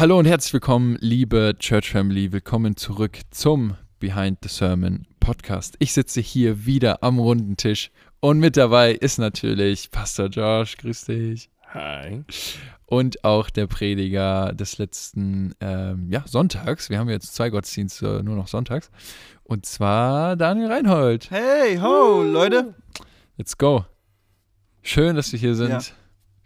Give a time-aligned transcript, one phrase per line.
[0.00, 2.32] Hallo und herzlich willkommen, liebe Church Family.
[2.32, 5.76] Willkommen zurück zum Behind the Sermon Podcast.
[5.78, 7.90] Ich sitze hier wieder am runden Tisch
[8.20, 10.78] und mit dabei ist natürlich Pastor Josh.
[10.78, 11.50] Grüß dich.
[11.74, 12.24] Hi.
[12.86, 16.88] Und auch der Prediger des letzten ähm, ja, Sonntags.
[16.88, 18.90] Wir haben jetzt zwei Gottesdienste nur noch sonntags.
[19.42, 21.30] Und zwar Daniel Reinhold.
[21.30, 22.74] Hey, ho, Leute.
[23.36, 23.84] Let's go.
[24.80, 25.68] Schön, dass wir hier sind.
[25.68, 25.80] Ja.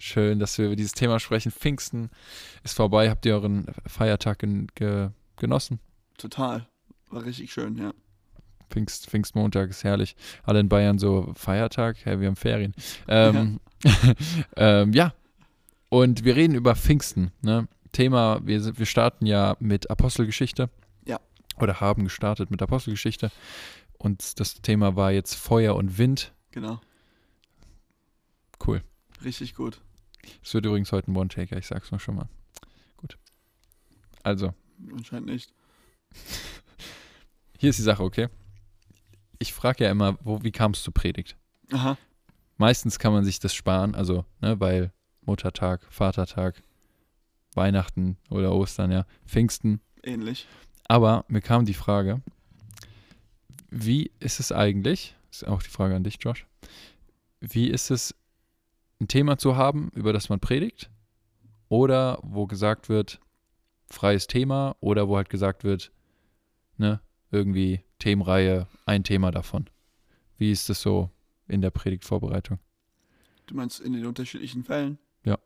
[0.05, 1.51] Schön, dass wir über dieses Thema sprechen.
[1.51, 2.11] Pfingsten
[2.63, 3.09] ist vorbei.
[3.09, 5.81] Habt ihr euren Feiertag gen ge genossen?
[6.19, 6.69] Total.
[7.09, 7.95] War richtig schön, ja.
[8.69, 10.15] Pfingst, Pfingstmontag ist herrlich.
[10.43, 12.75] Alle in Bayern so Feiertag, ja, wir haben Ferien.
[13.09, 13.61] Ähm,
[14.57, 15.15] ähm, ja.
[15.89, 17.33] Und wir reden über Pfingsten.
[17.41, 17.67] Ne?
[17.93, 20.69] Thema, wir, sind- wir starten ja mit Apostelgeschichte.
[21.07, 21.19] Ja.
[21.59, 23.31] Oder haben gestartet mit Apostelgeschichte.
[23.97, 26.35] Und das Thema war jetzt Feuer und Wind.
[26.51, 26.79] Genau.
[28.65, 28.83] Cool.
[29.25, 29.81] Richtig gut.
[30.43, 32.29] Es wird übrigens heute ein One-Taker, ich sag's nur schon mal.
[32.97, 33.19] Gut.
[34.23, 34.55] Also,
[34.91, 35.53] Anscheinend nicht.
[37.59, 38.29] hier ist die Sache, okay?
[39.39, 41.37] Ich frage ja immer, wo, wie kam es zur Predigt?
[41.73, 41.97] Aha.
[42.57, 46.63] Meistens kann man sich das sparen, also, ne, weil Muttertag, Vatertag,
[47.55, 49.81] Weihnachten oder Ostern, ja, Pfingsten.
[50.03, 50.47] Ähnlich.
[50.87, 52.21] Aber mir kam die Frage,
[53.71, 56.47] wie ist es eigentlich, ist auch die Frage an dich, Josh,
[57.41, 58.15] wie ist es,
[59.05, 60.91] ein Thema zu haben, über das man predigt,
[61.69, 63.21] oder wo gesagt wird,
[63.87, 65.93] freies Thema, oder wo halt gesagt wird,
[66.79, 69.69] ne, irgendwie Themenreihe, ein Thema davon.
[70.39, 71.11] Wie ist es so
[71.47, 72.59] in der Predigtvorbereitung?
[73.47, 74.99] Du meinst in den unterschiedlichen Fällen?
[75.25, 75.39] Ja.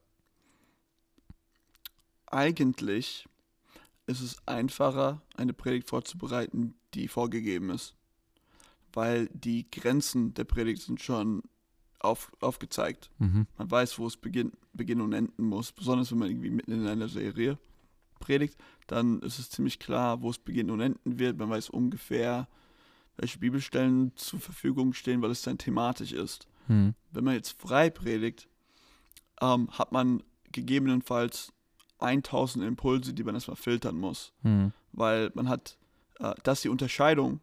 [2.27, 3.29] Eigentlich
[4.07, 7.97] ist es einfacher, eine Predigt vorzubereiten, die vorgegeben ist.
[8.93, 11.43] Weil die Grenzen der Predigt sind schon
[12.01, 13.11] auf, aufgezeigt.
[13.19, 13.47] Mhm.
[13.57, 15.73] Man weiß, wo es beginn, beginnen und enden muss.
[15.73, 17.59] Besonders wenn man irgendwie mitten in einer Serie
[18.21, 21.39] predigt, dann ist es ziemlich klar, wo es beginnen und enden wird.
[21.39, 22.49] Man weiß ungefähr,
[23.17, 26.49] welche Bibelstellen zur Verfügung stehen, weil es dann thematisch ist.
[26.69, 26.95] Mhm.
[27.11, 28.49] Wenn man jetzt frei predigt,
[29.41, 31.53] ähm, hat man gegebenenfalls
[31.99, 34.33] 1000 Impulse, die man erstmal filtern muss.
[34.43, 34.73] Mhm.
[34.93, 35.77] Weil man hat,
[36.21, 37.41] äh, das ist die Unterscheidung,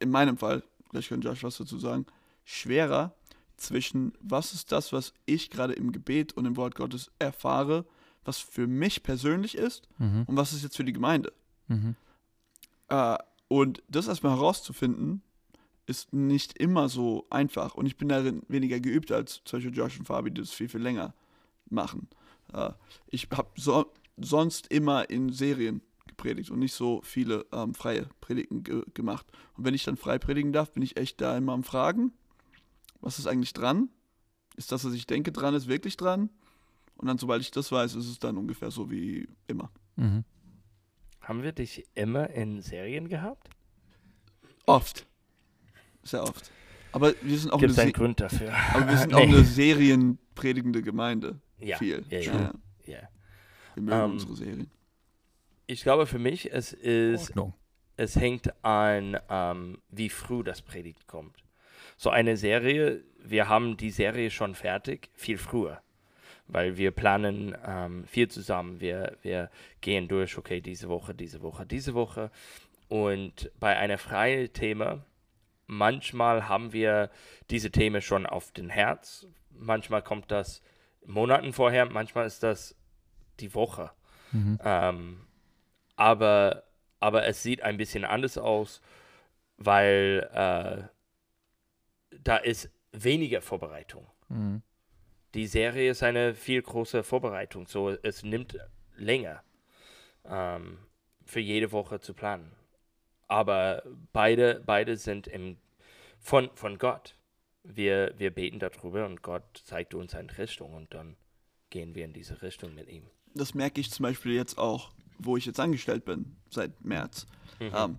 [0.00, 2.06] in meinem Fall, vielleicht kann Josh was dazu sagen,
[2.44, 3.14] schwerer
[3.60, 7.84] zwischen, was ist das, was ich gerade im Gebet und im Wort Gottes erfahre,
[8.24, 10.24] was für mich persönlich ist Mhm.
[10.26, 11.32] und was ist jetzt für die Gemeinde.
[11.68, 11.96] Mhm.
[12.88, 15.22] Äh, und das erstmal herauszufinden,
[15.86, 17.74] ist nicht immer so einfach.
[17.74, 20.68] Und ich bin darin weniger geübt als zum Beispiel Josh und Fabi, die das viel,
[20.68, 21.14] viel länger
[21.68, 22.08] machen.
[22.52, 22.70] Äh,
[23.08, 28.62] ich habe so, sonst immer in Serien gepredigt und nicht so viele ähm, freie Predigten
[28.62, 29.26] ge gemacht.
[29.56, 32.12] Und wenn ich dann frei predigen darf, bin ich echt da immer am Fragen,
[33.00, 33.88] was ist eigentlich dran?
[34.56, 36.30] Ist das, was ich denke, dran, ist wirklich dran?
[36.96, 39.70] Und dann, sobald ich das weiß, ist es dann ungefähr so wie immer.
[39.96, 40.24] Mhm.
[41.20, 43.48] Haben wir dich immer in Serien gehabt?
[44.66, 45.06] Oft.
[46.02, 46.50] Sehr oft.
[46.92, 48.52] Aber wir sind auch Gibt es eine einen Se- Grund dafür?
[48.74, 49.16] Aber wir sind Nee.
[49.16, 51.40] auch eine serienpredigende Gemeinde.
[51.58, 52.04] Ja, Viel.
[52.10, 52.52] ja, ja.
[52.86, 52.98] ja.
[53.74, 54.70] Wir mögen Ähm, unsere Serien.
[55.66, 57.54] Ich glaube für mich, es ist, Ordnung.
[57.96, 61.39] es hängt an, ähm, wie früh das Predigt kommt.
[62.00, 65.82] So eine Serie, wir haben die Serie schon fertig, viel früher.
[66.46, 68.80] Weil wir planen ähm, viel zusammen.
[68.80, 69.50] Wir, wir
[69.82, 72.30] gehen durch, okay, diese Woche, diese Woche, diese Woche.
[72.88, 75.04] Und bei einer freien Thema,
[75.66, 77.10] manchmal haben wir
[77.50, 79.26] diese Themen schon auf den Herz.
[79.50, 80.62] Manchmal kommt das
[81.04, 82.76] Monaten vorher, manchmal ist das
[83.40, 83.90] die Woche.
[84.32, 84.58] Mhm.
[84.64, 85.20] Ähm,
[85.96, 86.62] aber,
[86.98, 88.80] aber es sieht ein bisschen anders aus,
[89.58, 90.88] weil äh,
[92.22, 94.06] da ist weniger Vorbereitung.
[94.28, 94.62] Mhm.
[95.34, 98.58] Die Serie ist eine viel große Vorbereitung, so es nimmt
[98.96, 99.42] länger
[100.24, 100.78] ähm,
[101.24, 102.50] für jede Woche zu planen.
[103.28, 105.56] Aber beide, beide sind im,
[106.18, 107.16] von, von Gott.
[107.62, 111.16] Wir, wir beten darüber und Gott zeigt uns eine Richtung und dann
[111.68, 113.04] gehen wir in diese Richtung mit ihm.
[113.34, 117.26] Das merke ich zum Beispiel jetzt auch, wo ich jetzt angestellt bin, seit März.
[117.60, 117.72] Mhm.
[117.74, 117.98] Ähm,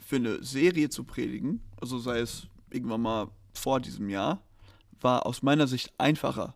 [0.00, 4.40] für eine Serie zu predigen, also sei es irgendwann mal vor diesem Jahr,
[5.00, 6.54] war aus meiner Sicht einfacher.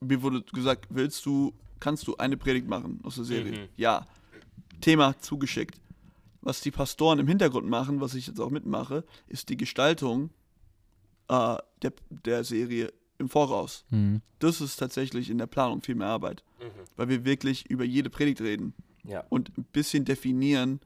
[0.00, 3.52] Mir wurde gesagt, willst du, kannst du eine Predigt machen aus der Serie?
[3.64, 3.68] Mhm.
[3.76, 4.06] Ja.
[4.80, 5.80] Thema zugeschickt.
[6.40, 10.30] Was die Pastoren im Hintergrund machen, was ich jetzt auch mitmache, ist die Gestaltung
[11.28, 13.84] äh, der, der Serie im Voraus.
[13.90, 14.22] Mhm.
[14.38, 16.44] Das ist tatsächlich in der Planung viel mehr Arbeit,
[16.96, 18.72] weil wir wirklich über jede Predigt reden
[19.02, 19.24] Ja.
[19.28, 20.78] und ein bisschen definieren,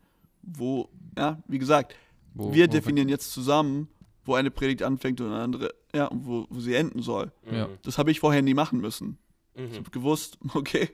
[0.42, 1.94] wo, ja, wie gesagt,
[2.32, 3.88] Wo- wir wo- definieren jetzt zusammen,
[4.24, 7.32] wo eine Predigt anfängt und eine andere, ja, und wo, wo sie enden soll.
[7.50, 7.68] Ja.
[7.82, 9.18] Das habe ich vorher nie machen müssen.
[9.54, 9.74] Ich Mhm.
[9.76, 10.88] habe gewusst, okay,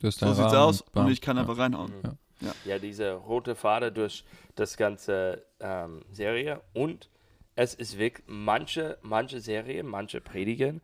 [0.00, 1.08] Das So sieht's Rahmen aus und bam.
[1.10, 1.42] ich kann ja.
[1.42, 1.92] einfach reinhauen.
[2.02, 2.48] Mhm.
[2.64, 4.24] Ja, diese rote Faden durch
[4.56, 7.08] das ganze ähm, Serie und
[7.54, 10.80] es ist wirklich manche, manche Serien, manche Predigen,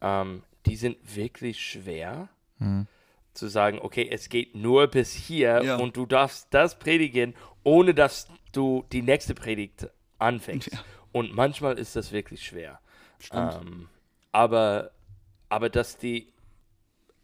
[0.00, 2.28] ähm, die sind wirklich schwer
[2.58, 2.86] Mhm.
[3.34, 5.76] zu sagen, okay, es geht nur bis hier Ja.
[5.76, 9.88] und du darfst das predigen, ohne dass du die nächste Predigt
[10.18, 10.70] anfängst.
[11.12, 12.80] Und manchmal ist das wirklich schwer.
[13.18, 13.54] Stimmt.
[13.54, 13.88] Ähm,
[14.32, 14.90] aber,
[15.48, 16.32] aber dass die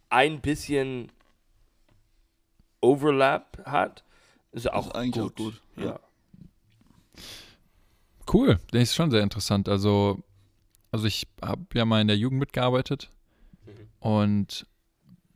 [0.09, 1.11] ein bisschen
[2.81, 4.03] Overlap hat,
[4.53, 5.33] ist auch ist eigentlich gut.
[5.33, 5.85] auch gut, ja.
[5.85, 6.01] Ja.
[8.33, 9.69] Cool, das ist schon sehr interessant.
[9.69, 10.23] Also,
[10.91, 13.11] also ich habe ja mal in der Jugend mitgearbeitet
[13.65, 13.89] Mhm.
[14.01, 14.67] und,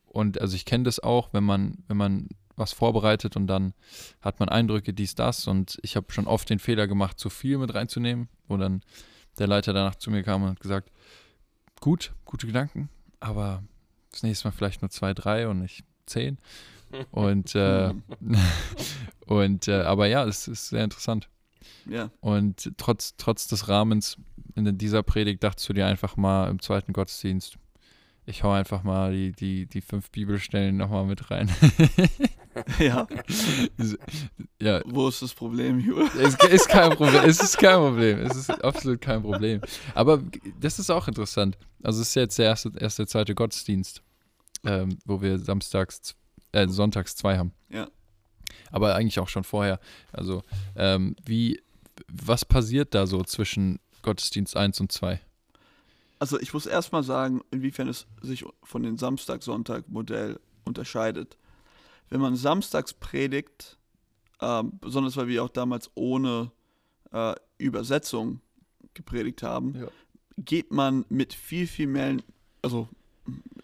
[0.06, 3.74] und also ich kenne das auch, wenn man, wenn man was vorbereitet und dann
[4.20, 7.58] hat man Eindrücke, dies, das und ich habe schon oft den Fehler gemacht, zu viel
[7.58, 8.82] mit reinzunehmen, wo dann
[9.38, 10.90] der Leiter danach zu mir kam und hat gesagt,
[11.80, 12.88] gut, gute Gedanken,
[13.20, 13.62] aber
[14.10, 16.38] das nächste Mal vielleicht nur zwei, drei und nicht zehn.
[17.10, 17.92] Und, äh,
[19.26, 21.28] und äh, aber ja, es ist sehr interessant.
[21.84, 24.18] Ja, Und trotz, trotz des Rahmens
[24.54, 27.58] in dieser Predigt dachtest du dir einfach mal im zweiten Gottesdienst,
[28.24, 31.48] ich hau einfach mal die, die, die fünf Bibelstellen nochmal mit rein.
[32.78, 33.06] ja.
[34.60, 36.08] ja, Wo ist das Problem, Jule?
[36.18, 37.24] es ist kein Problem.
[37.24, 38.18] Es ist kein Problem.
[38.20, 39.60] Es ist absolut kein Problem.
[39.94, 40.22] Aber
[40.60, 41.58] das ist auch interessant.
[41.82, 44.02] Also es ist jetzt der erste, erste zweite Gottesdienst,
[44.64, 46.14] ähm, wo wir samstags,
[46.52, 47.52] äh, sonntags zwei haben.
[47.68, 47.88] Ja.
[48.70, 49.78] Aber eigentlich auch schon vorher.
[50.12, 50.42] Also
[50.76, 51.60] ähm, wie,
[52.08, 55.20] was passiert da so zwischen Gottesdienst 1 und 2?
[56.18, 61.36] Also ich muss erstmal sagen, inwiefern es sich von dem Samstag-Sonntag-Modell unterscheidet.
[62.10, 63.78] Wenn man samstags predigt,
[64.40, 66.52] ähm, besonders weil wir auch damals ohne
[67.12, 68.40] äh, Übersetzung
[68.94, 69.88] gepredigt haben, Ja.
[70.38, 72.16] geht man mit viel, viel mehr,
[72.62, 72.88] also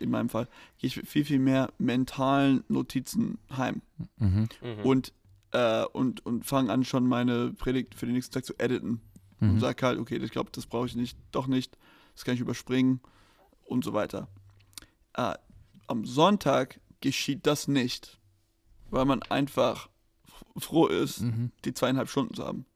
[0.00, 0.48] in meinem Fall,
[0.78, 3.82] gehe ich mit viel, viel mehr mentalen Notizen heim
[4.18, 4.48] Mhm.
[4.60, 4.80] Mhm.
[4.84, 5.12] und,
[5.52, 9.00] äh, und, und fange an, schon meine Predigt für den nächsten Tag zu editen
[9.40, 9.60] und Mhm.
[9.60, 11.76] sag halt, okay, ich glaube, das brauche ich nicht, doch nicht,
[12.14, 13.00] das kann ich überspringen
[13.64, 14.28] und so weiter.
[15.14, 15.34] Äh,
[15.86, 18.18] am Sonntag geschieht das nicht,
[18.92, 19.88] weil man einfach
[20.56, 21.50] froh ist, Mhm.
[21.64, 22.66] die zweieinhalb Stunden zu haben,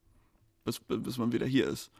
[0.64, 1.90] bis, bis man wieder hier ist.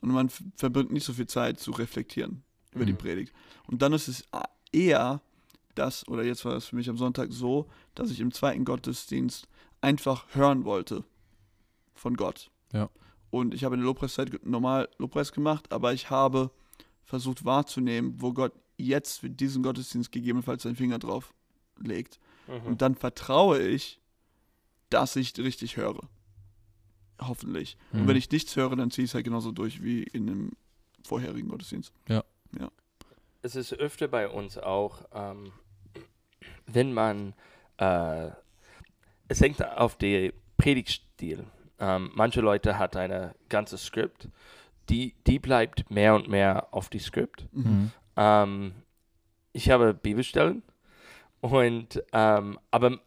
[0.00, 2.42] Und man verbringt nicht so viel Zeit zu reflektieren
[2.72, 2.98] über die Mhm.
[2.98, 3.32] Predigt.
[3.66, 4.24] Und dann ist es
[4.72, 5.20] eher
[5.74, 9.46] das, oder jetzt war es für mich am Sonntag so, dass ich im zweiten Gottesdienst
[9.82, 11.04] einfach hören wollte
[11.94, 12.50] von Gott.
[12.72, 12.88] Ja.
[13.30, 16.50] Und ich habe in der Lobpreiszeit normal Lobpreis gemacht, aber ich habe
[17.04, 21.34] versucht wahrzunehmen, wo Gott jetzt für diesen Gottesdienst gegebenenfalls seinen Finger drauf
[21.78, 22.18] legt.
[22.48, 22.66] Mhm.
[22.66, 24.00] Und dann vertraue ich,
[24.90, 26.00] dass ich richtig höre.
[27.20, 27.76] Hoffentlich.
[27.92, 28.08] Und Mhm.
[28.08, 30.52] wenn ich nichts höre, dann ziehe ich es halt genauso durch wie in dem
[31.02, 31.92] vorherigen Gottesdienst.
[33.42, 35.52] es ist öfter bei uns auch, ähm,
[36.66, 37.32] wenn man,
[37.78, 38.30] äh,
[39.28, 41.44] es hängt auf den Predigtstil.
[41.78, 44.28] Ähm, manche Leute hat eine ganze Skript,
[44.88, 47.46] die, die bleibt mehr und mehr auf die Skript.
[47.52, 47.92] Mhm.
[48.16, 48.74] Ähm,
[49.52, 50.64] ich habe Bibelstellen
[51.52, 52.98] und ähm, aber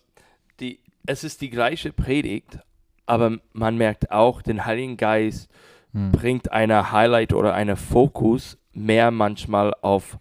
[0.59, 2.59] die, es ist die gleiche Predigt,
[3.05, 5.49] aber man merkt auch, den Heiligen Geist
[5.91, 6.11] Mhm.
[6.11, 10.19] bringt eine Highlight oder eine Fokus mehr manchmal auf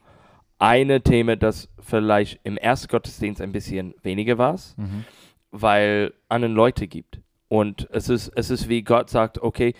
[0.58, 5.04] eine Thema, das vielleicht im ersten Gottesdienst ein bisschen weniger war, Mhm.
[5.50, 7.20] weil anderen Leute gibt.
[7.48, 9.74] Und es ist, es ist wie Gott sagt, okay,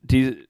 [0.00, 0.47] die,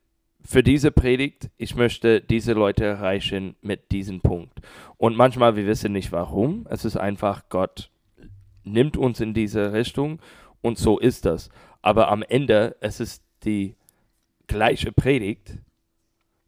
[0.48, 4.62] für diese Predigt, ich möchte diese Leute erreichen mit diesem Punkt.
[4.96, 6.66] Und manchmal, wir wissen nicht warum.
[6.70, 7.90] Es ist einfach, Gott
[8.64, 10.20] nimmt uns in diese Richtung
[10.62, 11.50] und so ist das.
[11.82, 13.74] Aber am Ende, es ist die
[14.46, 15.58] gleiche Predigt,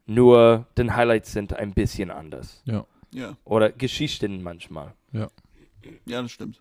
[0.07, 2.63] nur den Highlights sind ein bisschen anders.
[2.65, 4.95] Ja, Oder Geschichten manchmal.
[6.07, 6.59] ja, das stimmt.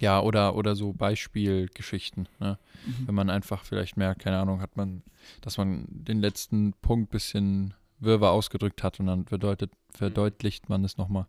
[0.00, 2.58] Ja, oder, oder so Beispielgeschichten, ne?
[2.86, 3.06] Mhm.
[3.08, 5.02] Wenn man einfach vielleicht merkt, keine Ahnung, hat man,
[5.40, 10.96] dass man den letzten Punkt bisschen wirrwarr ausgedrückt hat und dann bedeutet, verdeutlicht man es
[10.98, 11.26] nochmal.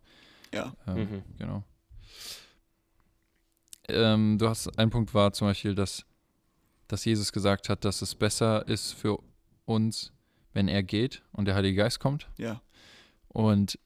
[0.54, 1.24] Ja, Ähm, Mhm.
[1.38, 1.64] Genau.
[3.88, 6.06] Ähm, du hast, ein Punkt war zum Beispiel, dass,
[6.88, 9.18] dass Jesus gesagt hat, dass es besser ist für
[9.66, 10.12] uns,
[10.54, 12.28] wenn er geht und der Heilige Geist kommt.
[12.38, 12.62] ja,
[13.30, 13.80] Und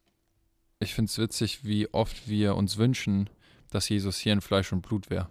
[0.80, 3.30] ich finde es witzig, wie oft wir uns wünschen,
[3.74, 5.30] dass Jesus hier in Fleisch und Blut wäre.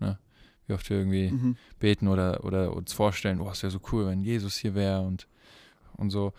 [0.00, 0.18] Ne?
[0.66, 1.56] Wie oft wir irgendwie mhm.
[1.78, 5.28] beten oder, oder uns vorstellen, oh, es wäre so cool, wenn Jesus hier wäre und,
[5.94, 6.32] und so.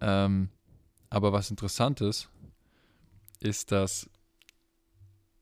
[0.00, 0.50] Ähm,
[1.08, 2.28] aber was interessant ist,
[3.40, 4.08] ist, dass,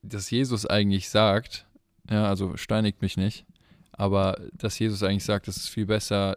[0.02, 1.66] dass Jesus eigentlich sagt,
[2.08, 3.44] ja, also steinigt mich nicht,
[3.92, 6.36] aber dass Jesus eigentlich sagt, es ist viel besser,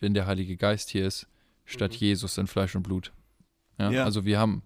[0.00, 1.26] wenn der Heilige Geist hier ist,
[1.64, 1.98] statt Mhm.
[1.98, 3.12] Jesus in Fleisch und Blut.
[3.78, 3.90] Ja?
[3.90, 4.04] Ja.
[4.04, 4.62] Also wir haben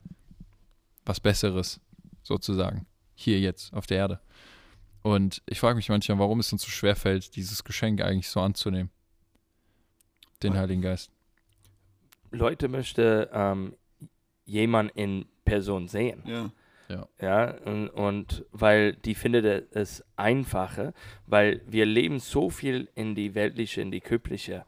[1.05, 1.81] was Besseres,
[2.23, 2.87] sozusagen.
[3.19, 4.21] Hier jetzt auf der Erde.
[5.03, 8.41] Und ich frage mich manchmal, warum es uns so schwer fällt, dieses Geschenk eigentlich so
[8.41, 8.91] anzunehmen.
[10.43, 11.11] Den Heiligen Geist.
[12.31, 13.75] Leute möchten ähm,
[14.45, 16.23] jemanden in Person sehen.
[16.27, 16.51] Ja.
[17.21, 20.95] Ja, und, und weil die findet es einfacher,
[21.27, 24.65] weil wir leben so viel in die weltliche, in die köpliche,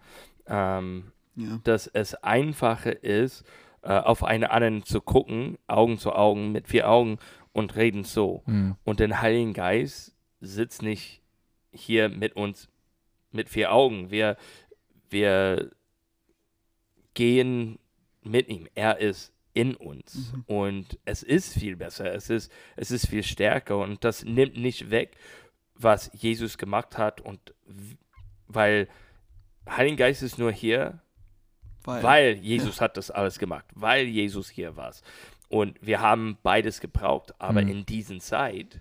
[0.46, 1.60] ähm, Ja.
[1.64, 3.42] dass es einfacher ist,
[3.80, 7.18] äh, auf einen anderen zu gucken, Augen zu Augen, mit vier Augen
[7.52, 8.42] und reden so.
[8.46, 8.76] Hm.
[8.84, 11.22] Und der Heilige Geist sitzt nicht
[11.72, 12.68] hier mit uns
[13.32, 14.10] mit vier Augen.
[14.10, 14.36] Wir,
[15.08, 15.70] wir
[17.14, 17.78] gehen
[18.22, 18.68] mit ihm.
[18.74, 20.32] Er ist in uns.
[20.32, 20.44] Mhm.
[20.46, 22.12] Und es ist viel besser.
[22.12, 23.78] Es ist, es ist viel stärker.
[23.78, 25.16] Und das nimmt nicht weg,
[25.74, 27.20] was Jesus gemacht hat.
[27.20, 27.54] Und
[28.46, 28.88] weil
[29.68, 31.00] Heiligen Geist ist nur hier,
[31.84, 34.94] Weil, weil Jesus hat das alles gemacht, weil Jesus hier war.
[35.50, 37.68] Und wir haben beides gebraucht, aber Mhm.
[37.68, 38.80] in diesen Zeit,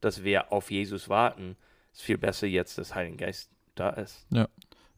[0.00, 1.56] dass wir auf Jesus warten,
[1.92, 4.26] ist viel besser jetzt, dass Heiligen Geist da ist.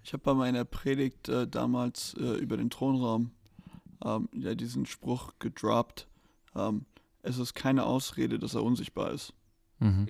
[0.05, 3.33] Ich habe bei meiner Predigt äh, damals äh, über den Thronraum
[4.05, 6.07] ähm, ja, diesen Spruch gedroppt.
[6.55, 6.87] Ähm,
[7.23, 9.35] es ist keine Ausrede, dass er unsichtbar ist.
[9.81, 10.07] Mhm.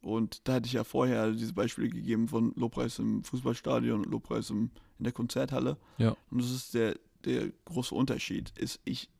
[0.00, 4.48] Und da hatte ich ja vorher diese Beispiele gegeben von Lobpreis im Fußballstadion und Lobpreis
[4.48, 5.76] im, in der Konzerthalle.
[5.98, 6.16] Ja.
[6.30, 8.50] Und das ist der, der große Unterschied.
[8.58, 9.10] Ist, ich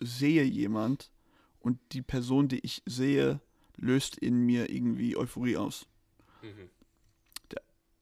[0.00, 1.10] sehe jemand
[1.60, 3.40] und die Person, die ich sehe,
[3.76, 5.86] löst in mir irgendwie Euphorie aus.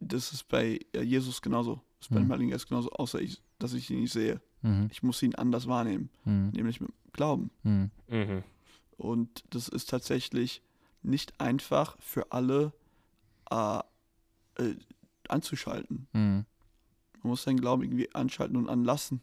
[0.00, 1.80] Das ist bei Jesus genauso.
[1.98, 2.24] Das ist bei Mhm.
[2.24, 4.40] dem Heiligen Geist genauso, außer ich, dass ich ihn nicht sehe.
[4.62, 4.88] Mhm.
[4.90, 6.50] Ich muss ihn anders wahrnehmen, Mhm.
[6.50, 7.50] nämlich mit Glauben.
[7.62, 7.90] Mhm.
[8.08, 8.42] Mhm.
[8.96, 10.62] Und das ist tatsächlich
[11.02, 12.72] nicht einfach für alle
[13.50, 13.78] äh,
[14.58, 14.74] äh,
[15.28, 16.08] anzuschalten.
[16.12, 16.46] Mhm.
[17.22, 19.20] Man muss seinen Glauben irgendwie anschalten und anlassen.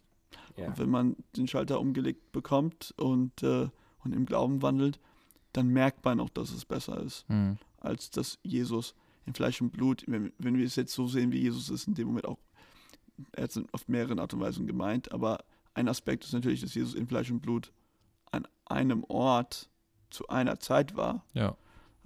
[0.59, 0.67] Ja.
[0.67, 3.69] Und wenn man den Schalter umgelegt bekommt und, äh,
[4.03, 4.99] und im Glauben wandelt,
[5.53, 7.57] dann merkt man auch, dass es besser ist, Mhm.
[7.79, 8.93] als dass Jesus
[9.25, 11.93] in Fleisch und Blut, wenn, wenn wir es jetzt so sehen, wie Jesus ist, in
[11.95, 12.37] dem Moment auch,
[13.33, 16.73] er hat es auf mehreren Art und Weisen gemeint, aber ein Aspekt ist natürlich, dass
[16.73, 17.71] Jesus in Fleisch und Blut
[18.31, 19.69] an einem Ort
[20.09, 21.55] zu einer Zeit war, Ja.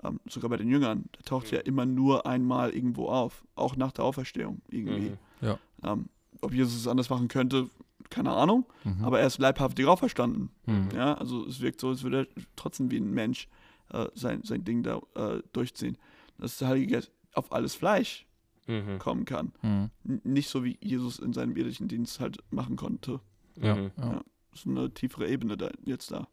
[0.04, 3.92] ähm, sogar bei den Jüngern, der taucht ja immer nur einmal irgendwo auf, auch nach
[3.92, 5.12] der Auferstehung irgendwie.
[5.42, 5.58] Mhm.
[5.84, 6.10] Ähm,
[6.42, 7.70] ob Jesus es anders machen könnte,
[8.14, 9.04] keine Ahnung, Mhm.
[9.04, 10.50] aber er ist leibhaftig auferstanden.
[10.66, 10.90] Mhm.
[10.96, 13.48] Ja, also es wirkt so, als würde er trotzdem wie ein Mensch
[13.90, 15.98] äh, sein, sein Ding da äh, durchziehen.
[16.38, 18.26] Dass der Heilige Geist auf alles Fleisch
[18.68, 18.98] Mhm.
[18.98, 19.52] kommen kann.
[19.62, 19.90] Mhm.
[20.24, 23.20] Nicht so wie Jesus in seinem irdischen Dienst halt machen konnte.
[23.62, 23.76] Ja.
[23.76, 23.92] Mhm.
[23.98, 24.22] Ja.
[24.52, 26.28] Das ist eine tiefere Ebene da, jetzt da.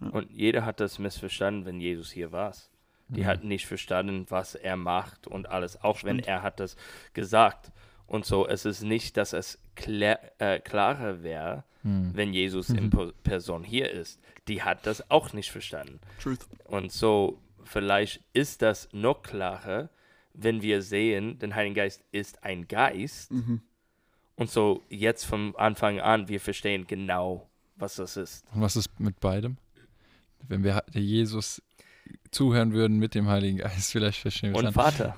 [0.00, 2.54] Und jeder hat das missverstanden, wenn Jesus hier war.
[3.08, 3.26] Die Mhm.
[3.26, 6.76] hat nicht verstanden, was er macht und alles, auch wenn er hat das
[7.12, 7.72] gesagt.
[8.10, 12.10] Und so, es ist nicht, dass es klär, äh, klarer wäre, Mhm.
[12.14, 12.78] wenn Jesus Mhm.
[12.78, 14.20] in Po- Person hier ist.
[14.48, 16.00] Die hat das auch nicht verstanden.
[16.20, 16.40] Truth.
[16.64, 19.88] Und so, vielleicht ist das noch klarer,
[20.34, 23.30] wenn wir sehen, der Heilige Geist ist ein Geist.
[23.30, 23.62] Mhm.
[24.34, 28.44] Und so, jetzt vom Anfang an, wir verstehen genau, was das ist.
[28.52, 29.56] Und was ist mit beidem?
[30.48, 31.62] Wenn wir der Jesus
[32.32, 34.84] zuhören würden mit dem Heiligen Geist, vielleicht verstehen wir Und es dann.
[34.92, 35.16] Vater.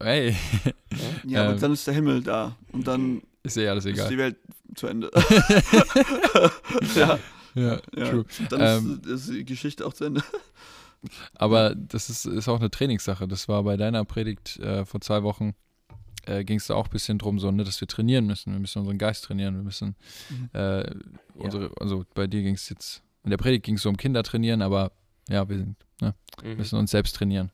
[0.00, 0.34] Hey,
[1.26, 4.08] Ja, aber Ähm, dann ist der Himmel da und dann ist eh alles ist egal.
[4.08, 4.36] die Welt
[4.74, 5.10] zu Ende.
[6.94, 7.18] ja,
[7.54, 8.08] Ja, ja.
[8.10, 8.24] true.
[8.48, 10.22] Dann Ähm, ist, ist die Geschichte auch zu Ende.
[11.34, 13.26] Aber das ist, ist auch eine Trainingssache.
[13.26, 15.54] Das war bei deiner Predigt äh, vor zwei Wochen,
[16.26, 18.52] äh, ging es da auch ein bisschen drum, so, ne, dass wir trainieren müssen.
[18.52, 19.56] Wir müssen unseren Geist trainieren.
[19.56, 19.96] Wir müssen,
[20.28, 20.50] Mhm.
[20.52, 20.90] äh,
[21.34, 24.22] unsere, also bei dir ging es jetzt, in der Predigt ging es so um Kinder
[24.22, 24.92] trainieren, aber
[25.28, 26.56] ja, wir sind, Mhm.
[26.56, 27.50] müssen uns selbst trainieren,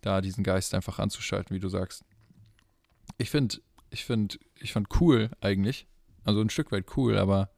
[0.00, 2.04] da diesen Geist einfach anzuschalten, wie du sagst.
[3.18, 3.56] Ich finde,
[3.90, 5.86] ich finde, ich fand cool eigentlich,
[6.24, 7.50] also ein Stück weit cool, aber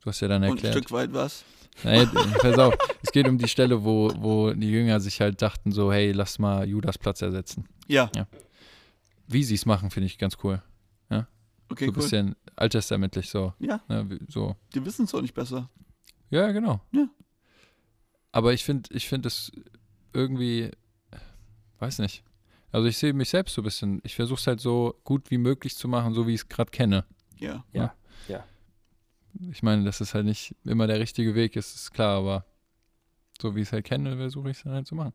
[0.00, 0.74] du hast ja dann Und ein erklärt.
[0.74, 1.44] Stück weit was.
[1.82, 2.06] Nee,
[2.40, 5.92] pass auf, es geht um die Stelle, wo, wo die Jünger sich halt dachten, so,
[5.92, 7.66] hey, lass mal Judas Platz ersetzen.
[7.88, 8.10] Ja,
[9.26, 10.62] Wie sie es machen, finde ich ganz cool.
[11.70, 12.02] okay, so ein cool.
[12.02, 13.54] bisschen alttestamentlich so.
[13.58, 14.54] Ja, Ne, so.
[14.74, 15.68] die wissen es auch nicht besser.
[16.30, 16.80] Ja, genau.
[16.92, 17.08] Ja.
[18.30, 19.50] Aber ich finde, ich finde es
[20.12, 20.70] irgendwie,
[21.78, 22.22] weiß nicht.
[22.74, 25.38] Also ich sehe mich selbst so ein bisschen, ich versuche es halt so gut wie
[25.38, 27.04] möglich zu machen, so wie ich es gerade kenne.
[27.38, 27.64] Ja.
[27.72, 27.94] Ja,
[28.26, 28.44] ja.
[29.52, 32.44] Ich meine, dass es halt nicht immer der richtige Weg ist, ist klar, aber
[33.40, 35.12] so wie ich es halt kenne, versuche ich es dann halt zu machen.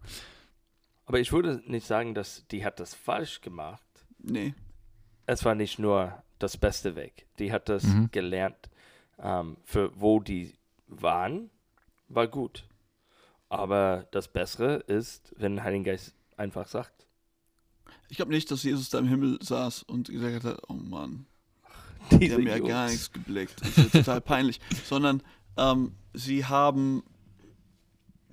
[1.06, 3.84] Aber ich würde nicht sagen, dass die hat das falsch gemacht.
[4.20, 4.54] Nee.
[5.26, 7.26] Es war nicht nur das beste Weg.
[7.40, 8.10] Die hat das Mhm.
[8.12, 8.70] gelernt,
[9.22, 10.54] ähm, für wo die
[10.88, 11.50] waren,
[12.08, 12.66] war gut.
[13.50, 17.06] Aber das Bessere ist, wenn der Heilige Geist einfach sagt.
[18.10, 21.26] Ich glaube nicht, dass Jesus da im Himmel saß und gesagt hat, oh Mann,
[22.12, 23.62] die Diese haben ja gar nichts geblickt.
[23.62, 24.60] Das ist ja total peinlich.
[24.86, 25.22] Sondern
[25.58, 27.04] ähm, sie haben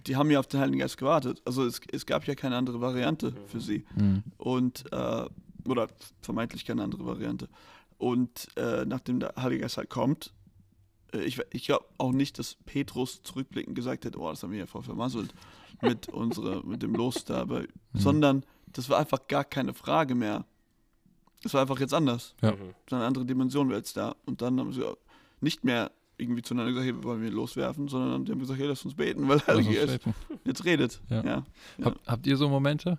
[0.06, 1.42] die haben ja auf den Heiligen Geist gewartet.
[1.44, 3.84] Also es, es gab ja keine andere Variante für sie.
[3.96, 4.22] Mhm.
[4.36, 5.26] Und, äh,
[5.68, 5.88] oder
[6.22, 7.48] vermeintlich keine andere Variante.
[7.98, 10.32] Und äh, nachdem der Heilige Geist halt kommt,
[11.12, 14.60] äh, ich, ich glaube auch nicht, dass Petrus zurückblickend gesagt hätte, oh, das haben wir
[14.60, 15.34] ja voll vermasselt
[15.82, 20.44] mit, unsere, mit dem Los da, aber, sondern das war einfach gar keine Frage mehr.
[21.44, 22.34] Es war einfach jetzt anders.
[22.42, 22.52] Ja.
[22.52, 22.74] Mhm.
[22.88, 24.16] War eine andere Dimension war jetzt da.
[24.24, 24.82] Und dann haben sie
[25.40, 28.84] nicht mehr irgendwie zueinander gesagt, hey, wollen wir loswerfen, sondern die haben gesagt, hey, lass
[28.84, 30.14] uns beten, weil Heilige Geist später.
[30.44, 31.00] jetzt redet.
[31.08, 31.16] Ja.
[31.22, 31.44] Ja.
[31.78, 31.84] Ja.
[31.84, 32.98] Hab, habt ihr so Momente,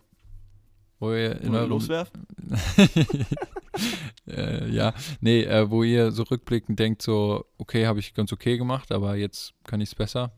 [0.99, 2.27] wo ihr in Wollen wir eurem loswerfen?
[4.27, 8.57] äh, ja, nee, äh, wo ihr so rückblickend denkt, so, okay, habe ich ganz okay
[8.57, 10.31] gemacht, aber jetzt kann ich es besser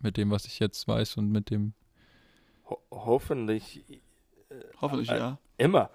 [0.00, 1.74] mit dem, was ich jetzt weiß und mit dem.
[2.70, 3.84] Ho hoffentlich
[4.80, 5.38] Hoffentlich, Äh, ja.
[5.56, 5.90] immer.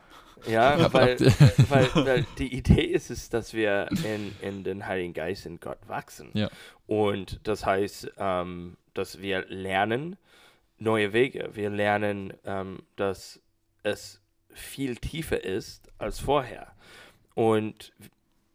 [0.48, 1.20] Ja, weil,
[1.70, 5.80] weil, weil die Idee ist es, dass wir in, in den Heiligen Geist in Gott
[5.88, 6.30] wachsen.
[6.34, 6.50] Ja.
[6.88, 10.18] Und das heißt, ähm, dass wir lernen
[10.80, 11.50] neue Wege.
[11.54, 13.40] Wir lernen, ähm, dass
[13.84, 16.74] es viel tiefer ist als vorher.
[17.36, 17.94] Und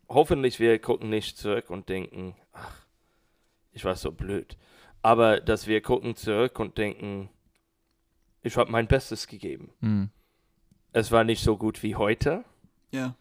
[0.08, 2.86] hoffentlich wir gucken nicht zurück und denken, ach,
[3.72, 4.56] ich war so blöd.
[5.02, 7.30] Aber dass wir gucken zurück und denken,
[8.42, 9.70] ich habe mein Bestes gegeben.
[9.80, 10.10] Hm,
[10.92, 12.44] Es war nicht so gut wie heute,
[12.90, 13.14] Ja.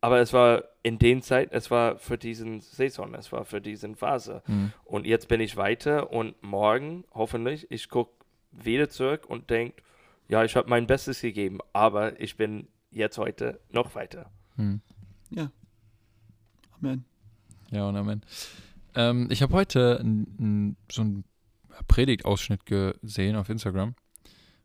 [0.00, 3.96] aber es war in den Zeit, es war für diesen Saison, es war für diesen
[3.96, 4.42] Phase.
[4.46, 8.12] hm, Und jetzt bin ich weiter und morgen, hoffentlich, ich gucke
[8.52, 9.82] wieder zurück und denke,
[10.28, 14.30] ja, ich habe mein Bestes gegeben, aber ich bin jetzt heute noch weiter.
[14.56, 14.80] hm.
[16.80, 17.04] Amen.
[17.70, 18.22] Ja, und Amen.
[18.94, 21.24] Ähm, ich habe heute n, n, so einen
[21.88, 23.94] Predigtausschnitt gesehen auf Instagram.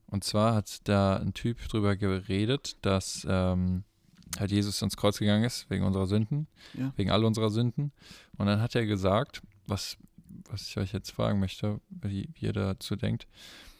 [0.09, 3.83] Und zwar hat da ein Typ drüber geredet, dass ähm,
[4.39, 6.93] halt Jesus ans Kreuz gegangen ist, wegen unserer Sünden, Ja.
[6.95, 7.91] wegen all unserer Sünden.
[8.37, 9.97] Und dann hat er gesagt, was,
[10.49, 13.27] was ich euch jetzt fragen möchte, wie, wie ihr dazu denkt.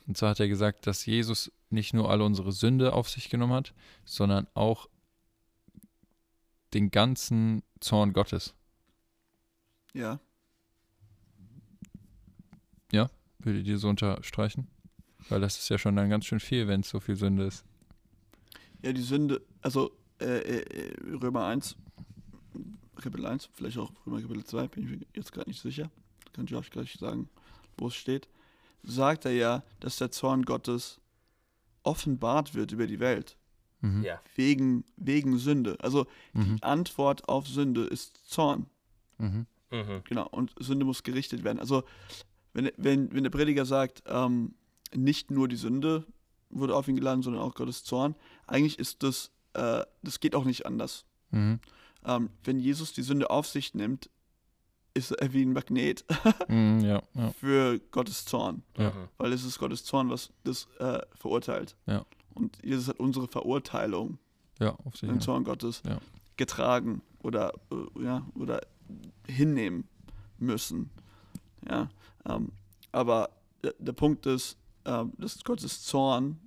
[0.06, 3.54] Und zwar hat er gesagt, dass Jesus nicht nur alle unsere Sünde auf sich genommen
[3.54, 3.74] hat,
[4.06, 4.88] sondern auch
[6.74, 8.54] den ganzen Zorn Gottes.
[12.92, 13.10] Ja.
[13.40, 14.68] Würdet ihr so unterstreichen?
[15.30, 17.64] Weil das ist ja schon dann ganz schön viel, wenn es so viel Sünde ist.
[18.84, 20.26] Ja, die Sünde, also äh,
[20.60, 21.76] äh, Römer 1,
[23.02, 25.90] Kapitel 1, vielleicht auch Römer Kapitel 2, bin ich mir jetzt gerade nicht sicher.
[26.34, 27.30] Kann ich euch gleich sagen,
[27.78, 28.28] wo es steht.
[28.84, 31.00] Sagt er ja, dass der Zorn Gottes
[31.84, 33.38] offenbart wird über die Welt.
[33.82, 34.04] Mhm.
[34.04, 34.20] Ja.
[34.36, 35.78] Wegen, wegen Sünde.
[35.80, 36.58] Also Mhm.
[36.58, 38.68] die Antwort auf Sünde ist Zorn.
[39.18, 39.46] Mhm.
[39.72, 40.02] Mhm.
[40.06, 40.28] Genau.
[40.30, 41.60] Und Sünde muss gerichtet werden.
[41.60, 41.84] Also
[42.54, 44.56] wenn, wenn, wenn der Prediger sagt, ähm,
[44.96, 46.06] nicht nur die Sünde
[46.50, 50.46] wurde auf ihn geladen, sondern auch Gottes Zorn, eigentlich ist das, äh, das geht auch
[50.46, 51.06] nicht anders.
[51.32, 51.60] Mhm.
[52.06, 54.10] Ähm, wenn Jesus die Sünde auf sich nimmt,
[54.94, 56.06] ist er wie ein Magnet
[56.48, 56.80] Mhm.
[56.80, 57.32] Ja, ja.
[57.34, 58.64] für Gottes Zorn.
[58.78, 58.94] Ja.
[59.18, 61.76] Weil es ist Gottes Zorn, was das äh, verurteilt.
[62.34, 64.20] Und Jesus hat unsere Verurteilung,
[64.60, 65.84] auf den Zorn Gottes,
[66.36, 68.62] getragen oder, äh, ja, oder
[69.28, 69.88] hinnehmen
[70.38, 70.90] müssen.
[71.68, 71.90] Ja,
[72.28, 72.52] ähm,
[72.92, 73.30] aber
[73.62, 76.40] der Punkt ist, ähm, dass Gottes Zorn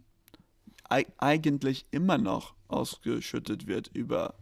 [0.88, 4.34] ei eigentlich immer noch ausgeschüttet wird über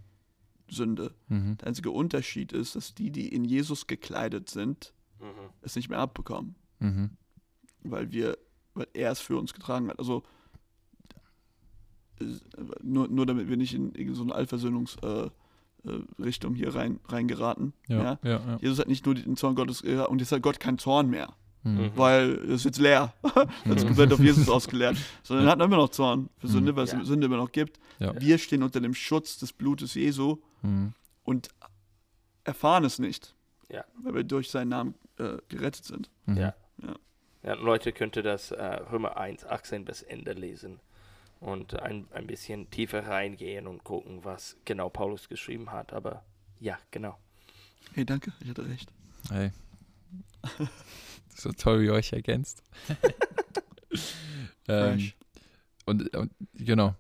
[0.71, 1.15] Sünde.
[1.29, 1.57] Mhm.
[1.59, 5.51] Der einzige Unterschied ist, dass die, die in Jesus gekleidet sind, Mhm.
[5.63, 7.11] es nicht mehr abbekommen, Mhm.
[7.83, 8.39] weil wir,
[8.75, 9.99] weil er es für uns getragen hat.
[9.99, 10.23] Also
[12.21, 12.25] äh,
[12.83, 15.33] nur, nur damit wir nicht in irgendeine Allversöhnungsrichtung
[15.85, 17.73] äh, äh, hier rein, reingeraten.
[17.89, 18.19] Ja, Ja?
[18.23, 18.59] ja, ja.
[18.61, 21.35] Jesus hat nicht nur den Zorn Gottes gehabt und jetzt hat Gott keinen Zorn mehr,
[21.65, 21.73] Mhm.
[21.83, 21.91] Mhm.
[21.97, 23.13] weil es ist jetzt leer.
[23.23, 23.35] das
[23.77, 23.89] ist Mhm.
[23.89, 24.97] komplett auf Jesus ausgeleert.
[25.23, 27.05] Sondern er hat immer noch Zorn für Sünde, weil es Ja.
[27.05, 27.79] Sünde immer noch gibt.
[27.99, 28.19] Ja.
[28.21, 30.93] Wir stehen unter dem Schutz des Blutes Jesu Mhm.
[31.25, 31.49] und
[32.45, 33.35] erfahren es nicht,
[33.69, 33.85] Ja.
[34.03, 36.11] weil wir durch seinen Namen äh, gerettet sind.
[36.27, 36.37] Mhm.
[36.37, 36.55] Ja.
[37.43, 37.55] Ja.
[37.55, 40.79] Leute könnte das äh, Römer 1, 18 bis Ende lesen
[41.41, 45.93] und ein, ein bisschen tiefer reingehen und gucken, was genau Paulus geschrieben hat.
[45.93, 46.25] Aber
[46.61, 47.19] ja, genau.
[47.95, 48.91] Hey, danke, ich hatte recht.
[49.31, 49.51] Hey.
[51.35, 52.63] so toll, wie ihr euch ergänzt.
[54.69, 55.13] ähm,
[55.87, 56.95] und, und genau.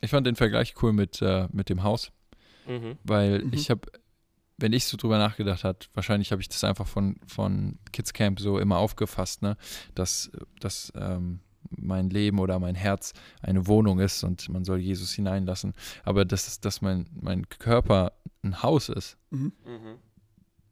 [0.00, 2.12] Ich fand den Vergleich cool mit, äh, mit dem Haus,
[2.66, 2.96] Mhm.
[3.04, 3.52] weil Mhm.
[3.52, 3.90] ich habe,
[4.58, 8.38] wenn ich so drüber nachgedacht hat, wahrscheinlich habe ich das einfach von, von Kids Camp
[8.40, 9.56] so immer aufgefasst, ne,
[9.94, 13.12] dass, dass ähm, mein Leben oder mein Herz
[13.42, 15.74] eine Wohnung ist und man soll Jesus hineinlassen.
[16.04, 18.12] Aber dass, es- dass mein, mein Körper
[18.42, 19.52] ein Haus ist, Mhm.
[19.66, 19.96] Mhm.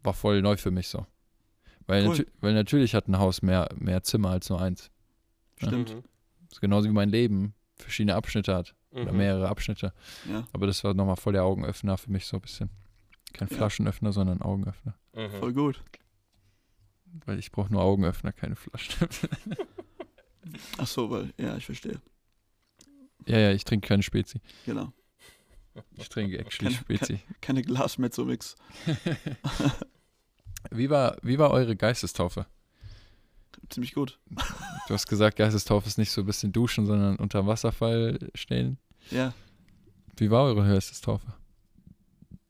[0.02, 1.04] war voll neu für mich so.
[1.86, 2.08] Weil, Cool.
[2.10, 4.90] natü weil natürlich hat ein Haus mehr, mehr Zimmer als nur eins.
[5.60, 5.68] Ja.
[5.68, 5.94] Stimmt.
[5.94, 6.02] Mhm.
[6.48, 9.18] Das ist genauso wie mein Leben verschiedene Abschnitte hat oder Mhm.
[9.18, 9.92] mehrere Abschnitte.
[10.28, 12.70] Ja, Aber das war nochmal voll der Augenöffner für mich so ein bisschen.
[13.32, 13.56] Kein Ja.
[13.56, 14.94] Flaschenöffner, sondern Augenöffner.
[15.14, 15.30] Mhm.
[15.38, 15.82] voll gut.
[17.24, 19.08] Weil ich brauche nur Augenöffner, keine Flaschen.
[20.78, 22.00] Ach so, weil, ja, ich verstehe.
[23.26, 24.40] ja, ja, ich trinke keine Spezi.
[24.64, 24.92] Genau.
[25.96, 27.20] Ich trinke actually Keine- Spezi.
[27.40, 28.56] Keine Glas-Mezzo-Mix.
[30.70, 32.46] Wie war, wie war eure Geistestaufe?
[33.68, 34.18] Ziemlich gut.
[34.86, 38.78] Du hast gesagt, Geistestaufe ist nicht so ein bisschen duschen, sondern unter Wasserfall stehen.
[39.10, 39.34] Ja.
[40.16, 41.26] Wie war eure Geistestaufe?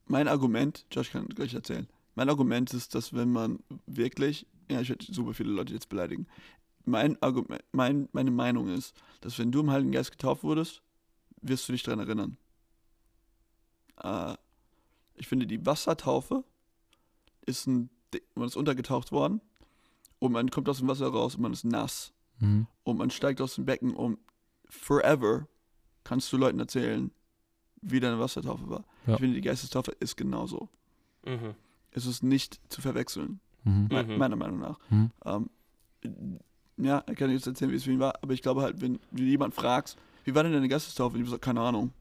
[0.06, 1.88] Mein Argument, Josh kann gleich erzählen.
[2.14, 6.26] Mein Argument ist, dass wenn man wirklich, ja, ich werde super viele Leute jetzt beleidigen.
[6.84, 10.82] Mein Argument, mein, meine Meinung ist, dass wenn du im Heiligen Geist getauft wurdest,
[11.42, 12.36] wirst du dich daran erinnern.
[14.02, 14.36] Äh,
[15.16, 16.44] ich finde, die Wassertaufe
[17.44, 17.90] ist ein,
[18.34, 19.40] man ist untergetaucht worden
[20.18, 22.66] und man kommt aus dem Wasser raus und man ist nass Mhm.
[22.84, 24.18] und man steigt aus dem Becken und
[24.68, 25.46] forever
[26.04, 27.10] kannst du Leuten erzählen,
[27.80, 28.84] wie deine Wassertaufe war.
[29.06, 29.14] Ja.
[29.14, 30.68] Ich finde, die Geistestaufe ist genauso.
[31.24, 31.54] Mhm.
[31.92, 33.88] Es ist nicht zu verwechseln, Mhm.
[33.90, 34.18] me Mhm.
[34.18, 34.78] meiner Meinung nach.
[34.90, 35.10] Mhm.
[35.24, 35.50] Ähm,
[36.76, 38.98] ja, ich kann jetzt erzählen, wie es für ihn war, aber ich glaube halt, wenn
[39.12, 41.16] du jemand fragst, wie war denn deine Geistestaufe?
[41.16, 41.92] Und ich sage, keine Ahnung.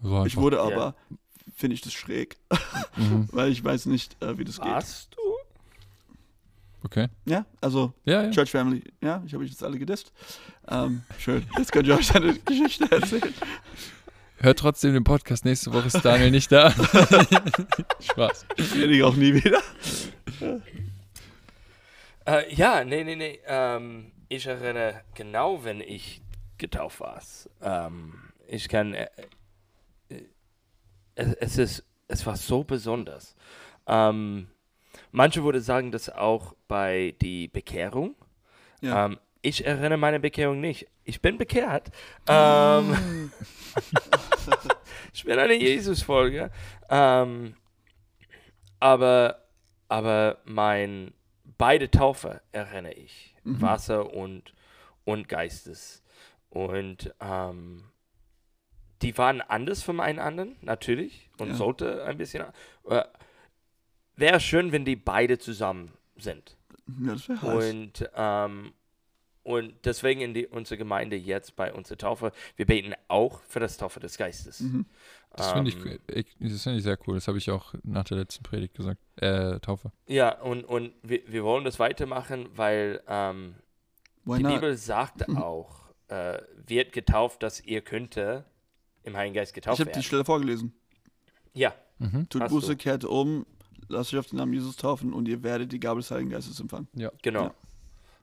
[0.00, 0.94] War Ich wurde Ja.
[1.54, 2.36] Finde ich das schräg,
[2.96, 3.28] Mhm.
[3.32, 4.70] weil ich weiß nicht, äh, wie das geht.
[4.70, 5.20] Warst du?
[6.84, 7.08] Okay.
[7.26, 8.30] Ja, also Ja, ja.
[8.30, 10.12] Church Family, ja, ich habe euch jetzt alle gedisst.
[10.68, 13.32] Ähm, schön, jetzt kann Josh seine Geschichte erzählen.
[14.38, 15.44] Hört trotzdem den Podcast.
[15.44, 16.70] Nächste Woche ist Daniel nicht da.
[18.00, 18.46] Spaß.
[18.56, 19.60] Ich auch nie wieder.
[22.26, 23.38] Äh, ja, nee, nee, nee.
[23.46, 26.22] Ähm, ich erinnere genau, wenn ich
[26.58, 27.22] getauft war.
[27.62, 28.14] Ähm,
[28.48, 28.96] ich kann.
[31.14, 33.34] Es, es, ist, es war so besonders.
[33.86, 34.48] Ähm,
[35.10, 38.14] manche würden sagen, dass auch bei die Bekehrung.
[38.80, 39.06] Ja.
[39.06, 40.86] Ähm, ich erinnere meine Bekehrung nicht.
[41.04, 41.90] Ich bin bekehrt.
[42.28, 43.32] Ähm,
[45.12, 46.50] ich bin eine Jesus-Folge.
[46.88, 47.56] Ähm,
[48.78, 49.42] aber,
[49.88, 51.12] aber mein
[51.62, 53.36] beide Taufe erinnere ich.
[53.44, 53.60] Mhm.
[53.62, 54.52] Wasser und,
[55.04, 56.02] und Geistes.
[56.50, 57.84] Und ähm,
[59.02, 61.28] die waren anders von einen anderen, natürlich.
[61.38, 61.54] Und Ja.
[61.54, 62.44] sollte ein bisschen.
[62.88, 63.04] Äh,
[64.16, 66.56] Wäre schön, wenn die beide zusammen sind.
[67.04, 67.70] Ja, das wäre heiß.
[67.72, 68.72] Und, ähm,
[69.42, 73.76] und deswegen in die, unsere Gemeinde jetzt bei unserer Taufe, wir beten auch für das
[73.78, 74.60] Taufe des Geistes.
[74.60, 74.86] Mhm.
[75.34, 77.14] Das finde ich, Ähm, ich, das finde ich sehr cool.
[77.14, 79.00] Das habe ich auch nach der letzten Predigt gesagt.
[79.16, 79.90] Äh, Taufe.
[80.06, 83.54] Ja, und, und wir, wir wollen das weitermachen, weil ähm,
[84.26, 84.52] die not?
[84.52, 85.38] Bibel sagt Mhm.
[85.38, 88.44] auch, äh, wird getauft, dass ihr könnte
[89.04, 90.02] im Heiligen Geist Ich getauft habe die werden.
[90.04, 90.72] Stelle vorgelesen.
[91.54, 92.28] Ja, Mhm.
[92.28, 92.76] Tut Hast Buße, du.
[92.76, 93.46] kehrt um,
[93.88, 96.58] lasst euch auf den Namen Jesus taufen und ihr werdet die Gabe des Heiligen Geistes
[96.58, 96.88] empfangen.
[97.22, 97.54] genau.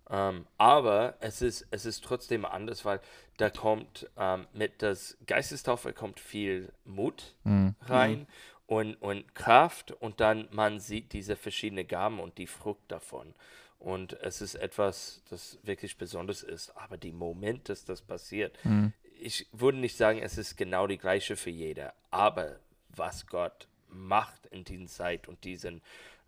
[0.09, 2.99] Ähm, aber es ist, es ist trotzdem anders, weil
[3.37, 7.75] da kommt ähm, mit das Geistestaufe kommt viel Mut Mhm.
[7.81, 8.27] rein
[8.65, 13.33] und, und Kraft und dann man sieht diese verschiedenen Gaben und die Frucht davon.
[13.77, 16.75] Und es ist etwas, das wirklich besonders ist.
[16.75, 18.91] Aber die Moment, dass das passiert, Mhm.
[19.21, 21.93] Ich würde nicht sagen, es ist genau die gleiche für jeder.
[22.11, 22.57] Aber
[22.95, 25.81] was Gott macht in dieser Zeit und diesen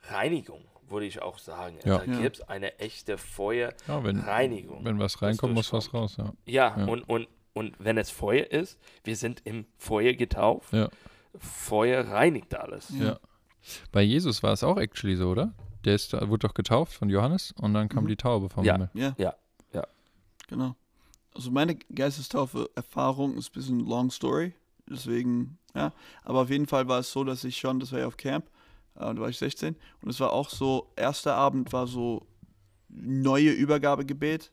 [0.09, 1.77] Reinigung, würde ich auch sagen.
[1.85, 1.99] Ja.
[1.99, 4.83] Da gibt es eine echte Ja, wenn, Feuerreinigung.
[4.83, 6.17] wenn was reinkommt, muss was raus.
[6.17, 6.33] Ja.
[6.45, 6.85] Ja, Ja.
[6.85, 10.73] Und, und, und wenn es Feuer ist, wir sind im Feuer getauft.
[10.73, 10.89] Ja.
[11.37, 12.91] Feuer reinigt alles.
[13.91, 15.53] Bei Jesus war es auch actually so, oder?
[15.85, 18.07] Der ist, wurde doch getauft von Johannes und dann kam Mhm.
[18.09, 18.73] die Taube vom Ja.
[18.73, 18.89] Himmel.
[18.93, 19.15] Ja.
[19.17, 19.35] Ja,
[19.73, 19.87] ja.
[20.47, 20.75] Genau.
[21.33, 24.53] Also meine Geistestaufe-Erfahrung ist ein bisschen long story,
[24.89, 25.93] deswegen, ja.
[26.23, 28.45] Aber auf jeden Fall war es so, dass ich schon, das war ja auf Camp,
[28.95, 32.25] äh, da war ich 16, und es war auch so, erster Abend war so
[32.89, 34.51] neue Übergabegebet.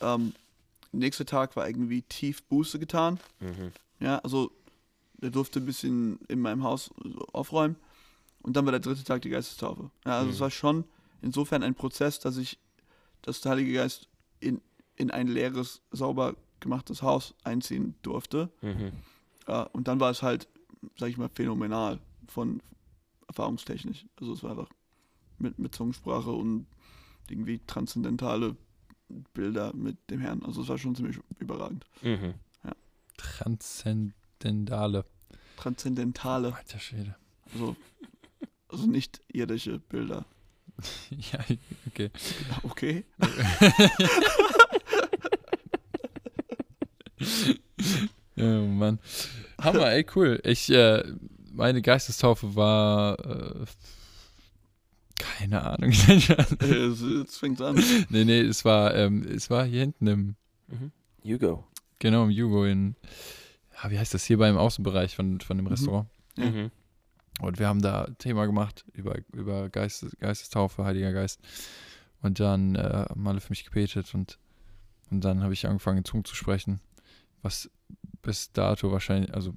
[0.00, 0.32] Ähm,
[0.92, 3.20] nächster Tag war irgendwie tief Buße getan.
[3.40, 3.72] Mhm.
[4.00, 4.50] Ja, also
[5.18, 7.76] der durfte ein bisschen in meinem Haus so aufräumen.
[8.42, 9.90] Und dann war der dritte Tag die Geistestaufe.
[10.06, 10.40] Ja, also es Mhm.
[10.40, 10.84] war schon
[11.20, 12.58] insofern ein Prozess, dass ich,
[13.20, 14.08] dass der Heilige Geist
[14.40, 14.62] in,
[15.00, 18.50] in ein leeres, sauber gemachtes Haus einziehen durfte.
[18.60, 18.92] Mhm.
[19.48, 20.46] Ja, und dann war es halt,
[20.98, 22.62] sag ich mal, phänomenal von
[23.26, 24.04] erfahrungstechnisch.
[24.20, 24.68] Also es war einfach
[25.38, 26.66] mit, mit Zungensprache und
[27.30, 28.56] irgendwie transzendentale
[29.32, 30.42] Bilder mit dem Herrn.
[30.44, 31.86] Also es war schon ziemlich überragend.
[32.02, 32.34] Mhm.
[33.16, 35.06] Transzendentale.
[35.56, 37.16] Transzendentale, Alter Schwede.
[37.52, 37.76] also,
[38.68, 40.26] also nicht irdische Bilder.
[41.10, 41.38] ja,
[41.86, 42.10] okay.
[42.50, 43.04] Ja, okay.
[48.36, 49.00] Oh Mann.
[49.60, 50.40] Hammer, ey, cool.
[50.44, 51.02] Ich, äh,
[51.52, 53.64] meine Geistestaufe war, äh,
[55.16, 55.90] keine Ahnung.
[56.62, 57.82] Jetzt, fängt's an.
[58.08, 60.36] nee, nee, es war, ähm, es war hier hinten im,
[60.68, 60.92] Mhm.
[61.24, 61.66] Hugo.
[61.98, 62.94] genau im Jugo in,
[63.82, 65.72] ja, wie heißt das hier beim Außenbereich von, von dem Mhm.
[65.72, 66.08] Restaurant.
[66.36, 66.70] Mhm.
[67.40, 71.40] Und wir haben da Thema gemacht über, über Geistes, Geistestaufe, Heiliger Geist.
[72.22, 74.38] Und dann äh, haben alle für mich gebetet und,
[75.10, 76.80] und dann habe ich angefangen, in Zungen zu sprechen,
[77.42, 77.68] was
[78.22, 79.54] bis dato wahrscheinlich, also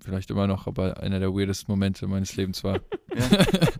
[0.00, 2.80] vielleicht immer noch, aber einer der weirdesten Momente meines Lebens war.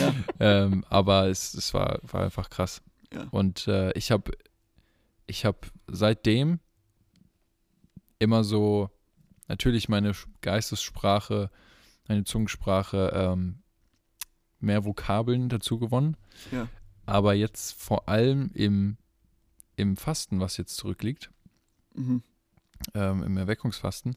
[0.00, 0.12] Ja.
[0.40, 2.82] ähm, aber es, es war, war einfach krass.
[3.12, 3.28] Ja.
[3.30, 4.32] Und äh, ich habe
[5.26, 6.58] ich habe seitdem
[8.18, 8.90] immer so
[9.48, 11.50] natürlich meine Geistessprache,
[12.08, 13.62] meine Zungensprache, ähm,
[14.58, 16.16] mehr Vokabeln dazu gewonnen.
[16.50, 16.68] Ja.
[17.04, 18.96] Aber jetzt vor allem im,
[19.76, 21.30] im Fasten, was jetzt zurückliegt,
[21.94, 22.22] Mhm.
[22.94, 24.16] Ähm, im Erweckungsfasten,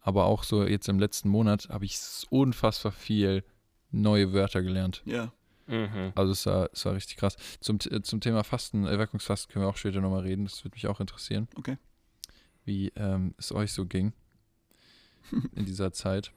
[0.00, 1.98] aber auch so jetzt im letzten Monat habe ich
[2.30, 3.44] unfassbar viel
[3.90, 5.02] neue Wörter gelernt.
[5.04, 5.32] Ja.
[5.66, 6.12] Mhm.
[6.14, 7.36] Also es war, es war richtig krass.
[7.60, 10.44] Zum, äh, zum Thema Fasten, Erweckungsfasten können wir auch später nochmal reden.
[10.44, 11.46] Das würde mich auch interessieren.
[11.56, 11.76] Okay.
[12.64, 14.12] Wie ähm, es euch so ging
[15.54, 16.32] in dieser Zeit.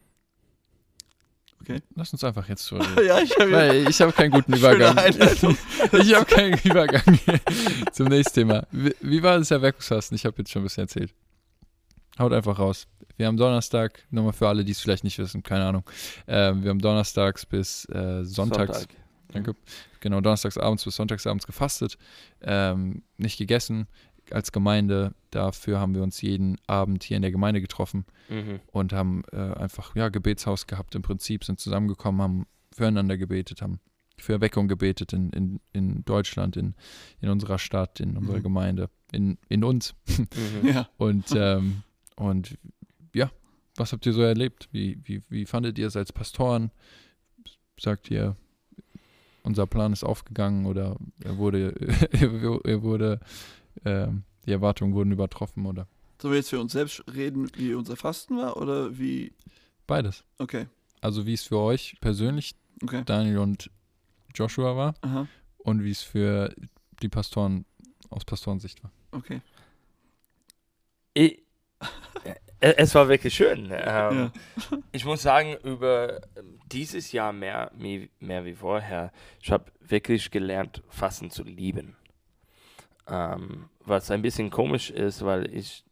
[1.61, 1.81] Okay.
[1.95, 3.07] Lass uns einfach jetzt drüber reden.
[3.07, 4.97] ja, ich habe Weil ich habe keinen guten Übergang.
[5.93, 7.19] Ich habe keinen Übergang
[7.91, 8.67] zum nächsten Thema.
[8.71, 10.15] Wie, wie war das Erweckungsfasten?
[10.15, 11.13] Ich habe jetzt schon ein bisschen erzählt.
[12.19, 12.87] Haut einfach raus.
[13.17, 15.83] Wir haben Donnerstag, nochmal für alle, die es vielleicht nicht wissen, keine Ahnung.
[16.27, 18.95] Ähm, wir haben donnerstags bis äh, sonntags, Sonntag.
[19.31, 19.55] danke,
[19.99, 21.97] genau, donnerstags abends bis sonntags abends gefastet,
[22.41, 23.87] ähm, nicht gegessen
[24.31, 25.13] als Gemeinde.
[25.29, 28.59] Dafür haben wir uns jeden Abend hier in der Gemeinde getroffen Mhm.
[28.71, 33.79] und haben äh, einfach ja Gebetshaus gehabt im Prinzip, sind zusammengekommen, haben füreinander gebetet, haben
[34.17, 36.75] für Erweckung gebetet in, in, in Deutschland, in,
[37.19, 38.43] in unserer Stadt, in unserer Mhm.
[38.43, 39.95] Gemeinde, in, in uns.
[40.07, 40.67] Mhm.
[40.67, 40.89] Ja.
[40.97, 41.83] Und, ähm,
[42.15, 42.57] und
[43.13, 43.31] ja,
[43.75, 44.69] was habt ihr so erlebt?
[44.71, 46.71] Wie, wie, wie fandet ihr es als Pastoren?
[47.79, 48.35] Sagt ihr,
[49.43, 51.73] unser Plan ist aufgegangen oder er wurde,
[52.63, 53.19] er wurde
[53.85, 55.87] ähm, die Erwartungen wurden übertroffen oder
[56.21, 59.33] Sollen wir jetzt für uns selbst reden, wie unser Fasten war oder wie?
[59.87, 60.23] beides?
[60.37, 60.67] Okay.
[61.01, 63.03] Also wie es für euch persönlich, Okay.
[63.05, 63.69] Daniel und
[64.33, 65.27] Joshua war Aha.
[65.59, 66.53] und wie es für
[67.01, 67.65] die Pastoren
[68.09, 68.91] aus Pastorensicht war.
[69.11, 69.41] Okay.
[71.13, 71.41] Ich, äh,
[72.59, 73.65] es war wirklich schön.
[73.71, 74.31] Ähm, Ja.
[74.91, 76.21] Ich muss sagen, über
[76.71, 81.95] dieses Jahr mehr, mehr, mehr wie vorher, ich habe wirklich gelernt, Fasten zu lieben.
[83.07, 85.83] Ähm, was ein bisschen komisch ist, weil ich,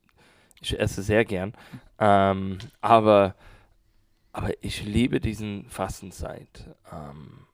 [0.62, 1.54] ich esse sehr gern.
[1.98, 3.36] Ähm, aber,
[4.32, 6.70] aber ich liebe diesen Fastenzeit.
[6.92, 7.48] Ähm,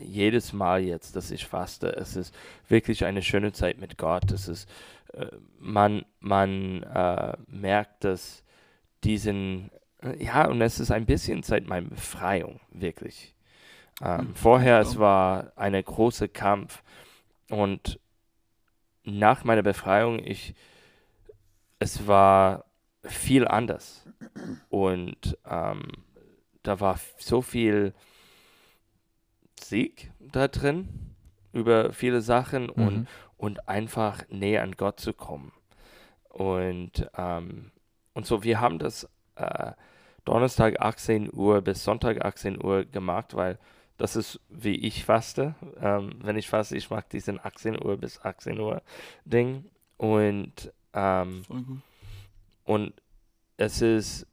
[0.00, 2.34] jedes Mal jetzt, dass ich faste, es ist
[2.68, 4.30] wirklich eine schöne Zeit mit Gott.
[4.30, 4.68] Es ist,
[5.58, 8.44] man, man äh, merkt, dass
[9.04, 9.70] diesen,
[10.02, 13.34] äh, ja, und es ist ein bisschen seit meiner Befreiung, wirklich.
[14.02, 16.82] Ähm, Hm, vorher, es war eine große Kampf
[17.50, 18.00] und
[19.04, 20.54] nach meiner Befreiung, ich,
[21.78, 22.64] es war
[23.04, 24.08] viel anders
[24.70, 25.82] und ähm,
[26.62, 27.94] da war so viel
[29.60, 30.88] Sieg da drin
[31.52, 33.02] über viele Sachen Mhm.
[33.02, 33.08] und
[33.68, 35.52] einfach näher an Gott zu kommen.
[36.28, 37.70] Und, ähm,
[38.14, 39.72] und so, wir haben das äh,
[40.24, 43.58] Donnerstag 18 Uhr bis Sonntag 18 Uhr gemacht, weil
[43.96, 45.54] das ist, wie ich faste.
[45.80, 48.82] Ähm, wenn ich faste, ich mag diesen 18 Uhr bis 18 Uhr
[49.24, 49.64] Ding.
[49.96, 51.42] Und, ähm,
[52.64, 52.92] und
[53.56, 54.26] es ist,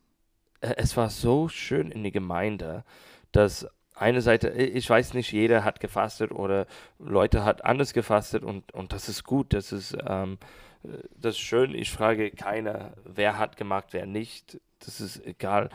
[0.61, 2.83] es war so schön in die Gemeinde,
[3.31, 6.67] dass eine Seite, ich weiß nicht, jeder hat gefastet oder
[6.99, 10.37] Leute hat anders gefastet und, und das ist gut, das ist, ähm,
[10.83, 11.73] äh, das ist schön.
[11.73, 15.69] Ich frage keiner, wer hat gemacht, wer nicht, das ist egal.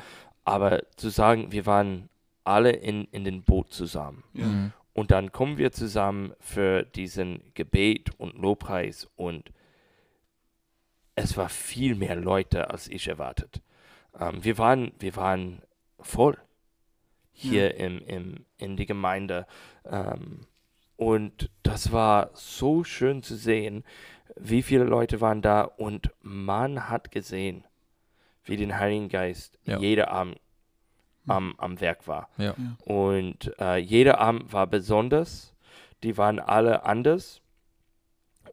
[0.45, 2.09] Aber zu sagen, wir waren
[2.45, 4.25] alle in, in den Boot zusammen.
[4.35, 4.47] Ja.
[4.47, 4.73] Mhm.
[4.93, 9.51] Und dann kommen wir zusammen für diesen Gebet und Lobpreis und
[11.15, 13.63] es war viel mehr Leute, als ich erwartet.
[14.19, 15.63] Ähm, wir, waren, wir waren
[16.01, 16.37] voll
[17.41, 19.47] hier im, im, in die Gemeinde.
[19.85, 20.47] Ähm,
[20.97, 23.85] und das war so schön zu sehen,
[24.37, 27.65] wie viele Leute waren da und man hat gesehen,
[28.45, 29.79] wie den Heiligen Geist Ja.
[29.79, 30.39] jeder Abend
[31.27, 32.29] am, am Werk war.
[32.39, 32.55] Ja.
[32.85, 35.55] Und äh, jeder Abend war besonders.
[36.03, 37.41] Die waren alle anders.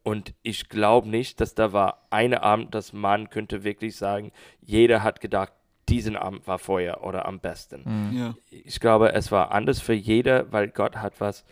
[0.03, 5.03] Und ich glaube nicht, dass da war eine Abend, dass man könnte wirklich sagen, jeder
[5.03, 5.51] hat gedacht,
[5.89, 7.81] diesen Abend war vorher oder am besten.
[7.85, 8.17] Mhm.
[8.17, 8.35] Ja.
[8.49, 11.45] Ich glaube, es war anders für jeder, weil Gott hat was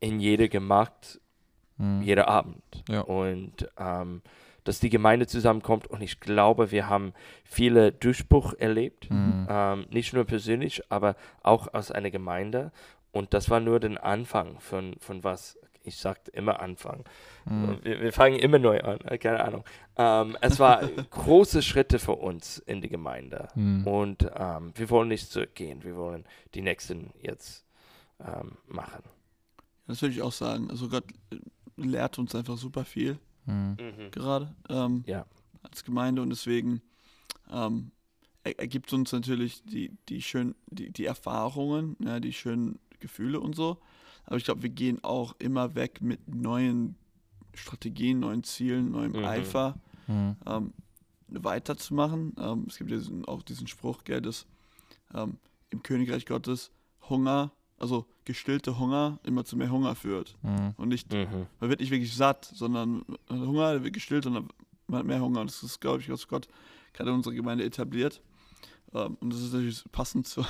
[0.00, 1.20] in jeder gemacht,
[1.78, 2.02] Mhm.
[2.02, 2.62] jeder Abend.
[2.88, 3.00] Ja.
[3.02, 4.22] Und ähm,
[4.64, 5.86] dass die Gemeinde zusammenkommt.
[5.86, 7.12] Und ich glaube, wir haben
[7.44, 9.10] viele Durchbruch erlebt.
[9.10, 9.46] Mhm.
[9.48, 12.72] Ähm, nicht nur persönlich, aber auch aus einer Gemeinde.
[13.12, 15.56] Und das war nur der Anfang von, von was
[15.86, 17.04] ich sagte immer Anfang.
[17.44, 17.78] Mhm.
[17.82, 19.64] Wir, wir fangen immer neu an, äh, keine Ahnung.
[19.96, 23.48] Ähm, es war große Schritte für uns in die Gemeinde.
[23.54, 23.86] Mhm.
[23.86, 25.84] Und ähm, wir wollen nicht zurückgehen.
[25.84, 27.64] Wir wollen die nächsten jetzt
[28.20, 29.02] ähm, machen.
[29.86, 30.70] Das würde ich auch sagen.
[30.70, 31.36] Also Gott äh,
[31.76, 33.18] lehrt uns einfach super viel
[33.48, 34.10] Mhm.
[34.10, 35.24] gerade ähm, Ja.
[35.62, 36.82] als Gemeinde und deswegen
[37.48, 37.92] ähm,
[38.42, 43.38] er, er gibt uns natürlich die, die schönen, die, die Erfahrungen, ja, die schönen Gefühle
[43.38, 43.78] und so.
[44.26, 46.96] Aber ich glaube, wir gehen auch immer weg mit neuen
[47.54, 49.24] Strategien, neuen Zielen, neuem Mhm.
[49.24, 49.78] Eifer.
[50.08, 50.36] Mhm.
[50.46, 50.72] ähm,
[51.28, 52.34] weiterzumachen.
[52.38, 54.46] Ähm, es gibt ja diesen, auch diesen Spruch, gell, dass
[55.14, 55.38] ähm,
[55.70, 56.70] im Königreich Gottes
[57.08, 60.36] Hunger, also gestillte Hunger, immer zu mehr Hunger führt.
[60.42, 60.74] Mhm.
[60.76, 61.46] Und nicht, Mhm.
[61.60, 64.48] man wird nicht wirklich satt, sondern man hat Hunger der wird gestillt und
[64.86, 65.40] man hat mehr Hunger.
[65.40, 66.46] Und das ist, glaube ich, was Gott
[66.92, 68.20] gerade in unserer Gemeinde etabliert.
[68.94, 70.44] Ähm, und das ist natürlich passend zu,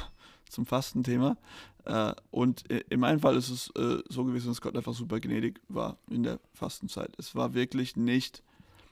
[0.49, 1.37] zum Fastenthema.
[1.85, 5.61] Äh, und in meinem Fall ist es äh, so gewesen, dass Gott einfach super gnädig
[5.69, 7.13] war in der Fastenzeit.
[7.19, 8.43] Es war wirklich nicht,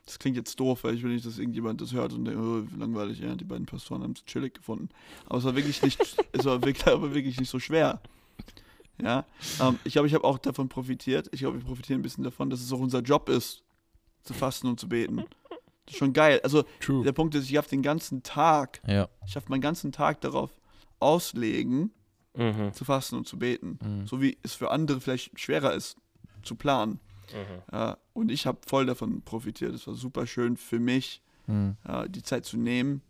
[0.07, 2.62] das klingt jetzt doof, weil ich will nicht, dass irgendjemand das hört und denkt, oh,
[2.71, 4.88] wie langweilig, ja, die beiden Pastoren haben es chillig gefunden.
[5.27, 5.99] Aber es war wirklich nicht,
[6.33, 8.01] es war wirklich, aber wirklich nicht so schwer.
[9.03, 9.25] Ja,
[9.61, 11.29] ähm, ich glaube, ich habe auch davon profitiert.
[11.33, 13.64] Ich glaube, wir profitieren ein bisschen davon, dass es auch unser Job ist,
[14.23, 15.17] zu fasten und zu beten.
[15.87, 16.40] Das ist schon geil.
[16.45, 17.03] Also True.
[17.03, 19.09] der Punkt ist, ich darf den ganzen Tag, Ja.
[19.27, 20.55] ich darf meinen ganzen Tag darauf
[21.05, 21.93] auslegen,
[22.37, 22.73] Mhm.
[22.73, 23.79] zu fasten und zu beten.
[23.81, 24.07] Mhm.
[24.09, 25.97] So wie es für andere vielleicht schwerer ist,
[26.43, 26.99] zu planen.
[27.33, 27.62] Mhm.
[27.73, 29.73] Ja, und ich habe voll davon profitiert.
[29.75, 31.77] Es war super schön für mich, Mhm.
[31.87, 33.03] ja, die Zeit zu nehmen,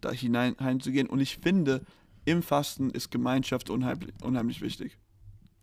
[0.00, 1.06] da hinein hineinzugehen.
[1.08, 1.84] Und ich finde,
[2.24, 4.96] im Fasten ist Gemeinschaft unheimlich, unheimlich wichtig.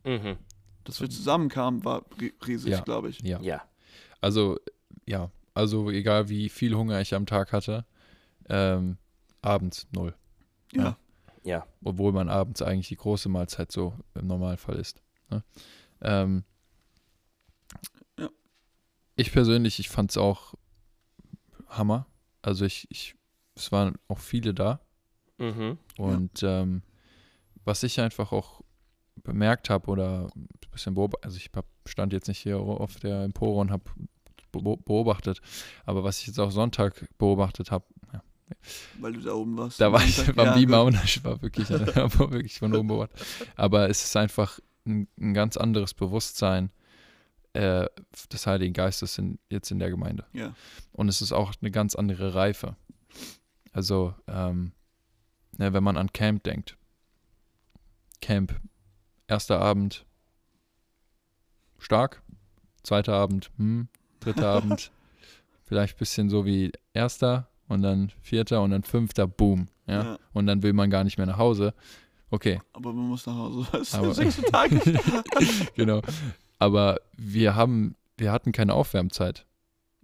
[0.06, 0.38] Mhm.
[0.84, 2.82] Dass wir zusammenkamen, war ri- riesig, Ja.
[2.82, 3.22] glaube ich.
[3.22, 3.42] Ja.
[3.42, 3.64] Ja.
[4.22, 4.58] Also,
[5.08, 5.32] ja.
[5.56, 7.86] Also, egal wie viel Hunger ich am Tag hatte,
[8.50, 8.98] ähm,
[9.42, 10.14] abends null.
[10.74, 10.84] Ja.
[10.84, 10.98] Ja.
[11.50, 11.66] Ja.
[11.84, 15.02] Obwohl man abends eigentlich die große Mahlzeit so im Normalfall ist.
[15.32, 15.44] Ne?
[16.02, 16.44] Ähm,
[18.20, 18.30] Ja.
[19.16, 20.54] Ich persönlich, ich fand es auch
[21.68, 22.06] Hammer.
[22.44, 23.16] Also ich, ich,
[23.56, 24.80] es waren auch viele da.
[25.40, 25.80] Mhm.
[25.98, 26.84] Und ähm,
[27.66, 28.62] was ich einfach auch
[29.16, 33.24] bemerkt habe oder ein bisschen beobachtet, also ich hab, stand jetzt nicht hier auf der
[33.24, 33.84] Empore und habe
[34.52, 35.42] beobachtet,
[35.86, 38.24] aber was ich jetzt auch Sonntag beobachtet habe, ja,
[39.00, 39.80] Weil du da oben warst.
[39.80, 43.26] da war ich beim Ja, Beamer und ich war wirklich, war wirklich von oben beobachtet.
[43.56, 46.72] Aber es ist einfach ein, ein ganz anderes Bewusstsein
[47.54, 47.88] äh,
[48.32, 50.26] des Heiligen Geistes in, jetzt in der Gemeinde.
[50.34, 50.54] Ja.
[50.92, 52.76] Und es ist auch eine ganz andere Reife.
[53.72, 54.72] Also, ähm,
[55.58, 56.78] ne, wenn man an Camp denkt.
[58.22, 58.60] Camp,
[59.28, 60.06] erster Abend,
[61.78, 62.22] stark.
[62.84, 63.88] Zweiter Abend, hm.
[64.20, 64.92] Dritter Abend,
[65.66, 69.70] vielleicht ein bisschen so wie erster und dann vierter und dann fünfter, boom.
[69.88, 70.04] Ja?
[70.04, 70.20] Ja.
[70.34, 71.74] Und dann will man gar nicht mehr nach Hause.
[72.32, 73.66] Okay, Aber man muss nach Hause.
[73.72, 74.70] Das ist Aber- der sechste Tag.
[75.76, 76.02] genau.
[76.60, 79.46] Aber wir haben, wir hatten keine Aufwärmzeit.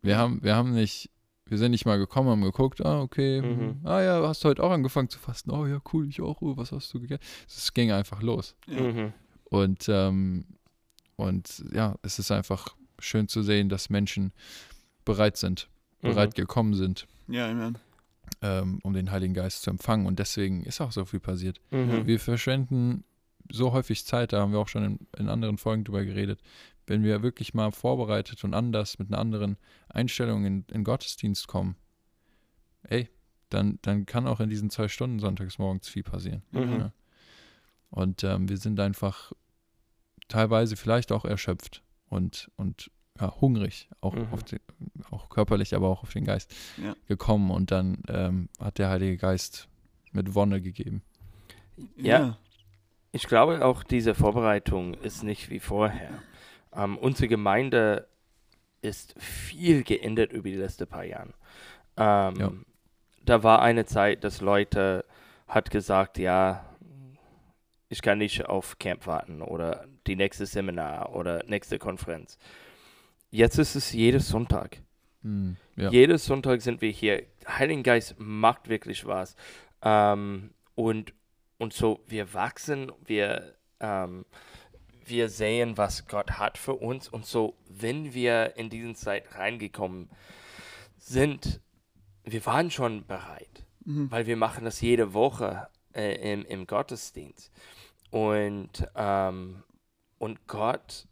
[0.01, 1.09] Wir haben, wir haben nicht,
[1.45, 3.47] wir sind nicht mal gekommen, haben geguckt, ah, okay, Mhm.
[3.65, 3.79] mhm.
[3.87, 5.51] ah ja, hast du heute auch angefangen zu fasten?
[5.51, 7.21] Oh ja, cool, ich auch, oh, was hast du gegessen?
[7.47, 8.55] Es ging einfach los.
[8.67, 8.81] Ja.
[8.81, 9.13] Mhm.
[9.45, 10.45] Und, ähm,
[11.17, 14.31] und ja, es ist einfach schön zu sehen, dass Menschen
[15.05, 15.67] bereit sind,
[16.05, 16.09] Mhm.
[16.11, 17.77] bereit gekommen sind, ja, Amen.
[18.41, 20.05] ähm, um den Heiligen Geist zu empfangen.
[20.05, 21.59] Und deswegen ist auch so viel passiert.
[21.71, 22.05] Mhm.
[22.05, 23.03] Wir verschwenden
[23.51, 26.41] so häufig Zeit, da haben wir auch schon in, in anderen Folgen drüber geredet,
[26.87, 29.57] wenn wir wirklich mal vorbereitet und anders mit einer anderen
[29.89, 31.75] Einstellung in, in Gottesdienst kommen,
[32.83, 33.09] ey,
[33.49, 36.43] dann, dann kann auch in diesen zwei Stunden sonntags morgens viel passieren.
[36.51, 36.79] Mhm.
[36.79, 36.93] Ja.
[37.89, 39.31] Und ähm, wir sind einfach
[40.27, 44.27] teilweise vielleicht auch erschöpft und, und ja, hungrig, auch, Mhm.
[44.31, 44.59] auf den,
[45.11, 46.95] auch körperlich, aber auch auf den Geist Ja.
[47.07, 47.51] gekommen.
[47.51, 49.67] Und dann ähm, hat der Heilige Geist
[50.11, 51.01] mit Wonne gegeben.
[51.97, 52.37] Ja.
[53.11, 56.09] Ich glaube auch, diese Vorbereitung ist nicht wie vorher.
[56.73, 58.07] Ähm, unsere Gemeinde
[58.81, 61.33] ist viel geändert über die letzten paar Jahre.
[61.97, 62.51] Ähm, Ja.
[63.23, 65.03] Da war eine Zeit, dass Leute
[65.47, 66.63] hat gesagt, ja,
[67.89, 72.37] ich kann nicht auf Camp warten oder die nächste Seminar oder nächste Konferenz.
[73.35, 74.77] Jetzt ist es jedes Sonntag.
[75.21, 75.89] Hm, ja.
[75.89, 77.23] Jedes Sonntag sind wir hier.
[77.45, 79.35] Heiligen Geist macht wirklich was.
[79.81, 81.13] Ähm, und,
[81.57, 84.25] und so, wir wachsen, wir, ähm,
[85.05, 87.09] wir sehen, was Gott hat für uns.
[87.09, 90.09] Und so, wenn wir in diese Zeit reingekommen
[90.97, 91.59] sind,
[92.23, 94.09] wir waren schon bereit, Mhm.
[94.11, 97.51] weil wir machen das jede Woche äh, im, im Gottesdienst.
[98.11, 99.61] Und, ähm,
[100.19, 101.05] und Gott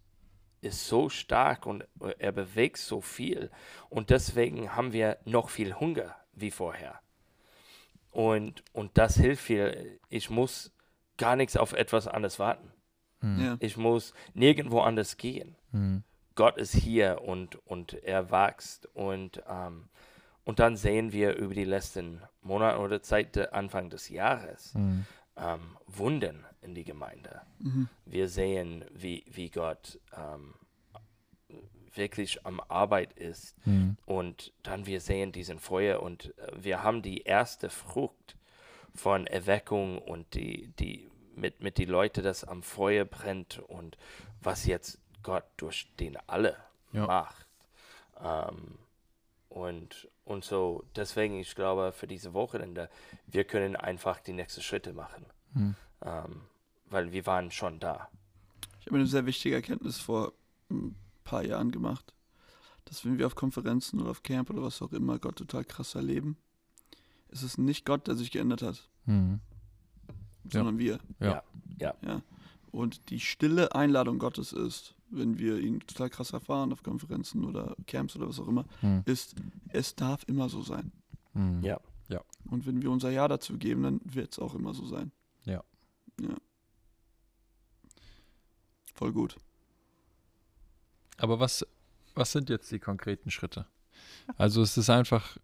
[0.64, 1.86] ist so stark und
[2.18, 3.50] er bewegt so viel.
[3.88, 7.00] Und deswegen haben wir noch viel Hunger wie vorher.
[8.10, 10.00] Und, und das hilft viel.
[10.08, 10.72] Ich muss
[11.16, 12.72] gar nichts auf etwas anderes warten.
[13.20, 13.44] Hm.
[13.44, 13.56] Ja.
[13.60, 15.56] Ich muss nirgendwo anders gehen.
[15.72, 16.02] Hm.
[16.34, 18.86] Gott ist hier und, und er wächst.
[18.94, 19.88] Und, ähm,
[20.44, 25.06] und dann sehen wir über die letzten Monate oder seit der Anfang des Jahres Hm.
[25.36, 27.42] ähm, Wunden in die Gemeinde.
[27.58, 27.88] Mhm.
[28.06, 30.54] Wir sehen, wie, wie Gott ähm,
[31.96, 33.54] wirklich am Arbeit ist.
[33.64, 33.96] Hm.
[34.06, 38.36] Und dann wir sehen diesen Feuer und äh, wir haben die erste Frucht
[38.94, 43.96] von Erweckung und die, die mit, mit die Leute, das am Feuer brennt und
[44.40, 46.56] was jetzt Gott durch den alle
[46.92, 47.06] Ja.
[47.06, 47.46] macht.
[48.22, 48.78] Ähm,
[49.48, 52.88] und, und so, deswegen, ich glaube, für diese Wochenende,
[53.26, 55.26] wir können einfach die nächsten Schritte machen.
[55.54, 55.74] Hm.
[56.04, 56.42] Ähm,
[56.90, 58.08] weil wir waren schon da.
[58.80, 60.32] Ich habe eine sehr wichtige Erkenntnis vor
[60.70, 62.12] ein paar Jahren gemacht,
[62.84, 65.94] dass wenn wir auf Konferenzen oder auf Camp oder was auch immer Gott total krass
[65.94, 66.36] erleben,
[67.30, 69.40] ist es nicht Gott, der sich geändert hat, Hm.
[70.48, 70.98] sondern wir.
[71.20, 71.42] Ja.
[71.78, 71.94] Ja.
[72.04, 72.22] Ja.
[72.70, 77.76] Und die stille Einladung Gottes ist, wenn wir ihn total krass erfahren auf Konferenzen oder
[77.86, 79.02] Camps oder was auch immer, Hm.
[79.06, 79.34] ist,
[79.68, 80.92] es darf immer so sein.
[81.32, 81.62] Hm.
[81.62, 81.80] Ja.
[82.50, 85.10] Und wenn wir unser Ja dazu geben, dann wird es auch immer so sein.
[85.46, 85.64] Ja.
[86.20, 86.36] Ja.
[88.94, 89.36] Voll gut.
[91.18, 91.66] Aber was,
[92.14, 93.66] was sind jetzt die konkreten Schritte?
[94.36, 95.36] Also es ist einfach,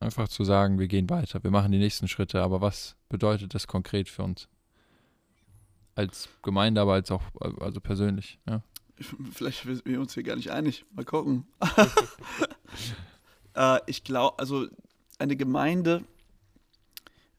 [0.00, 3.66] einfach zu sagen, wir gehen weiter, wir machen die nächsten Schritte, aber was bedeutet das
[3.66, 4.48] konkret für uns?
[5.94, 7.22] Als Gemeinde, aber als auch
[7.60, 8.62] also persönlich, ja.
[9.32, 10.84] Vielleicht sind wir uns hier gar nicht einig.
[10.92, 11.46] Mal gucken.
[13.54, 14.68] äh, ich glaube, also
[15.18, 16.04] eine Gemeinde,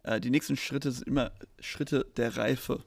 [0.04, 2.84] äh, die nächsten Schritte sind immer Schritte der Reife.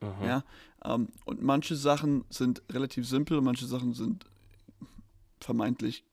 [0.00, 0.24] Mhm.
[0.24, 0.44] Ja?
[0.84, 4.24] Ähm, und manche Sachen sind relativ simpel und manche Sachen sind
[5.40, 6.04] vermeintlich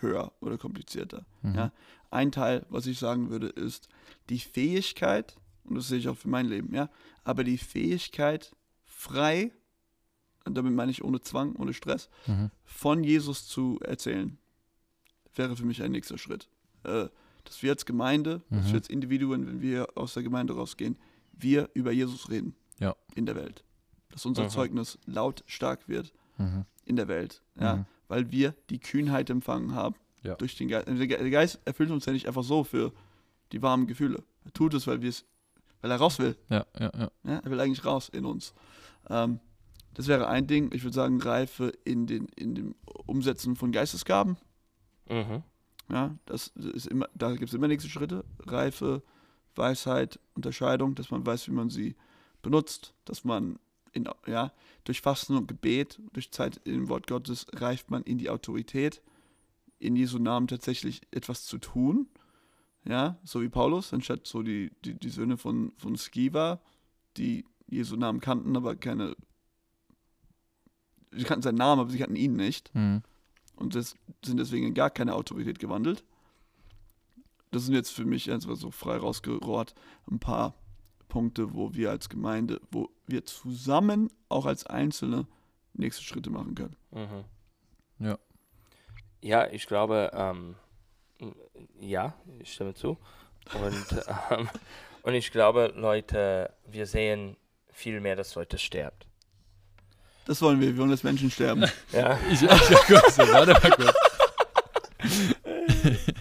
[0.00, 1.24] höher oder komplizierter.
[1.42, 1.54] Mhm.
[1.54, 1.72] Ja.
[2.10, 3.88] Ein Teil, was ich sagen würde, ist
[4.28, 6.90] die Fähigkeit, und das sehe ich auch für mein Leben, ja,
[7.24, 9.52] aber die Fähigkeit, frei,
[10.44, 12.50] und damit meine ich ohne Zwang, ohne Stress, Mhm.
[12.64, 14.38] von Jesus zu erzählen,
[15.34, 16.48] wäre für mich ein nächster Schritt.
[16.84, 17.08] Äh,
[17.44, 18.68] dass wir als Gemeinde, dass Mhm.
[18.68, 20.98] wir als Individuen, wenn wir aus der Gemeinde rausgehen,
[21.32, 22.94] wir über Jesus reden Ja.
[23.14, 23.64] in der Welt.
[24.16, 24.48] Dass unser Mhm.
[24.48, 26.64] Zeugnis laut stark wird Mhm.
[26.86, 27.42] in der Welt.
[27.60, 27.76] Ja?
[27.76, 27.84] Mhm.
[28.08, 30.36] Weil wir die Kühnheit empfangen haben Ja.
[30.36, 30.88] durch den Geist.
[30.88, 32.92] Der Ge- der Geist erfüllt uns ja nicht einfach so für
[33.52, 34.24] die warmen Gefühle.
[34.46, 35.26] Er tut es, weil wir es,
[35.82, 36.34] weil er raus will.
[36.48, 37.10] Ja, ja, ja.
[37.24, 37.38] Ja?
[37.44, 38.54] Er will eigentlich raus in uns.
[39.10, 39.38] Ähm,
[39.92, 40.70] das wäre ein Ding.
[40.72, 44.38] Ich würde sagen, Reife in, den, in dem Umsetzen von Geistesgaben.
[45.10, 45.42] Mhm.
[45.90, 48.24] Ja, das ist immer, da gibt es immer nächste Schritte.
[48.46, 49.02] Reife,
[49.56, 51.96] Weisheit, Unterscheidung, dass man weiß, wie man sie
[52.40, 53.58] benutzt, dass man
[53.96, 54.52] in, ja,
[54.84, 59.02] durch Fasten und Gebet, durch Zeit im Wort Gottes reift man in die Autorität,
[59.78, 62.06] in Jesu Namen tatsächlich etwas zu tun.
[62.84, 66.60] Ja, so wie Paulus, anstatt so die, die, die Söhne von, von Skiva,
[67.16, 69.16] die Jesu Namen kannten, aber keine.
[71.10, 73.02] Sie kannten seinen Namen, aber sie kannten ihn nicht Mhm.
[73.56, 76.04] und das sind deswegen in gar keine Autorität gewandelt.
[77.50, 79.74] Das sind jetzt für mich einfach so frei rausgerohrt
[80.10, 80.54] ein paar
[81.08, 85.26] Punkte, wo wir als Gemeinde, wo wir zusammen auch als Einzelne
[85.74, 86.76] nächste Schritte machen können.
[86.90, 87.24] Mhm.
[88.06, 88.18] Ja.
[89.22, 90.54] Ja, ich glaube, ähm,
[91.80, 92.98] ja, ich stimme zu.
[93.54, 94.48] Und, ähm,
[95.02, 97.36] und ich glaube, Leute, wir sehen
[97.72, 98.96] viel mehr, dass Leute sterben.
[100.26, 101.64] Das wollen wir, wir wollen, dass Menschen sterben.
[101.92, 102.48] Ja, Ich, ich,
[102.86, 103.94] kurz, warte mal kurz.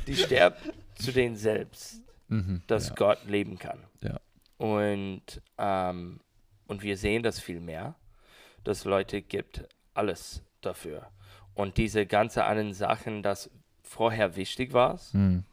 [0.08, 0.56] die sterben
[0.96, 2.64] zu denen selbst, Mhm.
[2.68, 2.96] dass ja.
[2.96, 3.84] Gott leben kann.
[4.02, 4.20] Ja.
[4.58, 6.20] Und, ähm,
[6.68, 7.95] und wir sehen das viel mehr,
[8.63, 11.07] dass Leute gibt alles dafür.
[11.53, 13.49] Und diese ganzen anderen Sachen, das
[13.84, 15.43] vorher wichtig war, Mhm.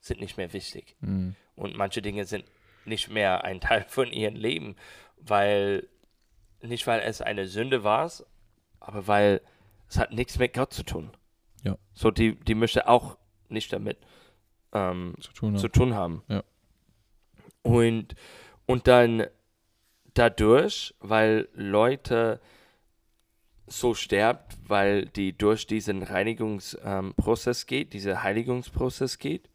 [0.00, 0.96] sind nicht mehr wichtig.
[1.00, 1.34] Mhm.
[1.54, 2.44] Und manche Dinge sind
[2.84, 4.76] nicht mehr ein Teil von ihrem Leben,
[5.16, 5.88] weil
[6.60, 8.10] nicht weil es eine Sünde war,
[8.80, 9.40] aber weil
[9.88, 11.10] es hat nichts mit Gott zu tun.
[11.62, 11.76] Ja.
[11.94, 13.16] So die die möchte auch
[13.48, 13.98] nicht damit
[14.72, 15.56] ähm, Zu tun.
[15.56, 15.72] zu haben.
[15.72, 16.22] tun haben.
[16.28, 16.42] Ja.
[17.62, 18.14] Und
[18.66, 19.26] und dann
[20.18, 22.40] dadurch, weil Leute
[23.66, 29.50] so sterbt, weil die durch diesen Reinigungsprozess ähm, geht, dieser Heiligungsprozess geht,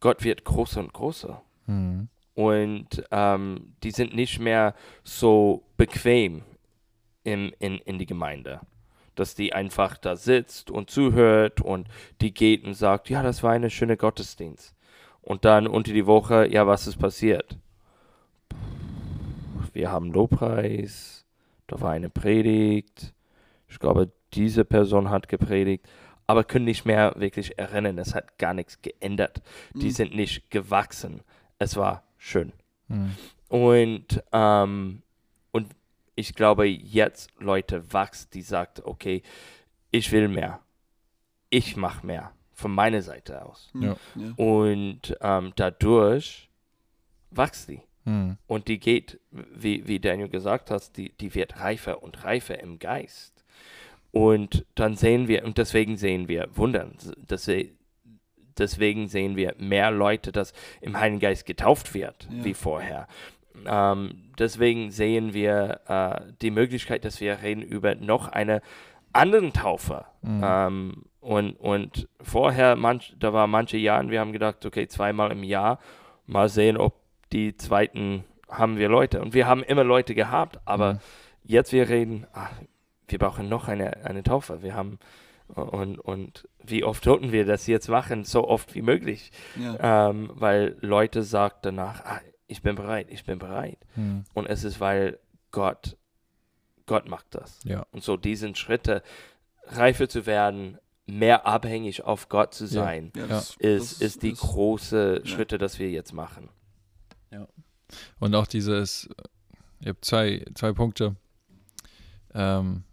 [0.00, 1.42] Gott wird größer und größer.
[1.66, 2.08] Mhm.
[2.34, 6.42] Und ähm, die sind nicht mehr so bequem
[7.24, 8.60] im, in, in die Gemeinde.
[9.14, 11.88] Dass die einfach da sitzt und zuhört und
[12.20, 14.74] die geht und sagt, ja, das war eine schöne Gottesdienst.
[15.22, 17.58] Und dann unter die Woche, ja, was ist passiert?
[19.76, 21.26] Wir haben Lobpreis,
[21.66, 23.12] da war eine Predigt.
[23.68, 25.86] Ich glaube, diese Person hat gepredigt,
[26.26, 27.98] aber können nicht mehr wirklich erinnern.
[27.98, 29.42] Es hat gar nichts geändert.
[29.74, 29.90] Die Mhm.
[29.90, 31.20] sind nicht gewachsen.
[31.58, 32.54] Es war schön.
[32.88, 33.14] Mhm.
[33.48, 35.02] Und, ähm,
[35.52, 35.68] und
[36.14, 39.22] ich glaube, jetzt Leute wachsen, die sagt, okay,
[39.90, 40.60] ich will mehr.
[41.50, 43.70] Ich mache mehr von meiner Seite aus.
[43.74, 43.94] Ja.
[44.14, 44.32] ja.
[44.36, 46.48] Und ähm, dadurch
[47.30, 47.82] wächst die.
[48.06, 48.38] Hm.
[48.46, 52.78] Und die geht, wie, wie Daniel gesagt hat, die, die wird reifer und reifer im
[52.78, 53.44] Geist.
[54.12, 56.88] Und dann sehen wir, und deswegen sehen wir Wunder.
[57.26, 57.66] Dass wir,
[58.56, 62.44] deswegen sehen wir mehr Leute, dass im Heiligen Geist getauft wird, Ja.
[62.44, 63.08] wie vorher.
[63.66, 68.62] Ähm, deswegen sehen wir äh, die Möglichkeit, dass wir reden über noch eine
[69.12, 70.04] anderen Taufe.
[70.22, 70.42] Mhm.
[70.44, 75.42] Ähm, und, und vorher, manch, da war manche Jahren, wir haben gedacht, okay, zweimal im
[75.42, 75.80] Jahr,
[76.26, 76.94] mal sehen, ob
[77.32, 79.20] die zweiten haben wir Leute.
[79.20, 80.98] Und wir haben immer Leute gehabt, aber Mhm.
[81.44, 82.52] jetzt wir reden, ach,
[83.08, 84.62] wir brauchen noch eine, eine Taufe.
[84.62, 84.98] Wir haben,
[85.48, 88.24] und, und wie oft sollten wir das jetzt machen?
[88.24, 89.30] So oft wie möglich.
[89.56, 90.08] Ja.
[90.10, 93.78] Ähm, weil Leute sagen danach, ah, ich bin bereit, ich bin bereit.
[93.94, 94.24] Hm.
[94.34, 95.18] Und es ist, weil
[95.52, 95.96] Gott,
[96.86, 97.60] Gott macht das.
[97.64, 97.86] Ja.
[97.92, 99.02] Und so diesen Schritte,
[99.66, 104.40] reifer zu werden, mehr abhängig auf Gott zu sein, Ja, ist, das ist die das-
[104.40, 105.22] große.
[105.24, 106.48] Schritte, dass wir jetzt machen.
[108.18, 109.08] Und auch dieses,
[109.80, 111.16] ihr habt zwei, zwei Punkte,
[112.34, 112.84] ähm,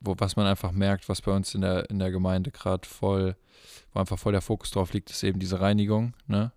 [0.00, 3.36] wo, was man einfach merkt, was bei uns in der, in der Gemeinde gerade voll,
[3.92, 6.52] wo einfach voll der Fokus drauf liegt, ist eben diese Reinigung, ne?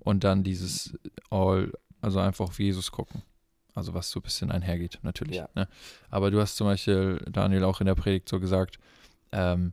[0.00, 0.98] Und dann dieses
[1.30, 3.22] All, also einfach auf Jesus gucken.
[3.74, 5.36] Also was so ein bisschen einhergeht, natürlich.
[5.36, 5.48] Ja.
[5.54, 5.66] Ne?
[6.10, 8.78] Aber du hast zum Beispiel, Daniel, auch in der Predigt so gesagt,
[9.32, 9.72] ähm,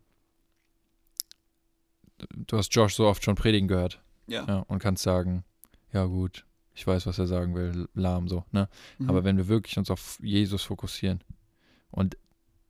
[2.30, 4.02] du hast Josh so oft schon predigen gehört.
[4.28, 4.46] Ja.
[4.48, 5.44] Ja, und kannst sagen,
[5.92, 8.70] ja gut, ich weiß, was er sagen will, lahm so, ne?
[8.98, 9.10] Mhm.
[9.10, 11.24] Aber wenn wir wirklich uns auf Jesus fokussieren
[11.92, 12.18] und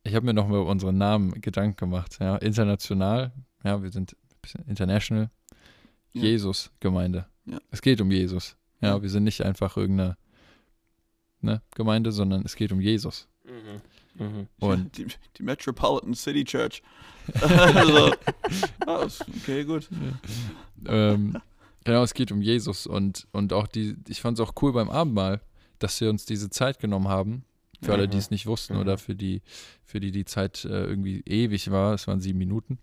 [0.04, 3.32] ich habe mir noch mal über unseren Namen Gedanken gemacht, ja, international,
[3.64, 5.30] ja, wir sind ein bisschen international,
[6.12, 6.22] Ja.
[6.22, 7.26] Jesus Gemeinde.
[7.46, 7.58] Ja.
[7.70, 8.56] Es geht um Jesus.
[8.80, 10.16] Ja, wir sind nicht einfach irgendeine
[11.40, 13.28] ne, Gemeinde, sondern es geht um Jesus.
[14.18, 14.48] Mhm.
[14.58, 16.82] Und die, die Metropolitan City Church.
[17.40, 18.12] also,
[18.86, 19.06] ah,
[19.38, 19.88] okay, gut.
[20.86, 21.40] ähm,
[21.84, 24.90] genau, es geht um Jesus und, und auch die, ich fand es auch cool beim
[24.90, 25.40] Abendmahl,
[25.78, 27.44] dass wir uns diese Zeit genommen haben.
[27.82, 28.20] Für alle, die Mhm.
[28.20, 28.80] es nicht wussten Mhm.
[28.80, 29.42] oder für die,
[29.84, 32.78] für die die Zeit äh, irgendwie ewig war, es waren sieben Minuten,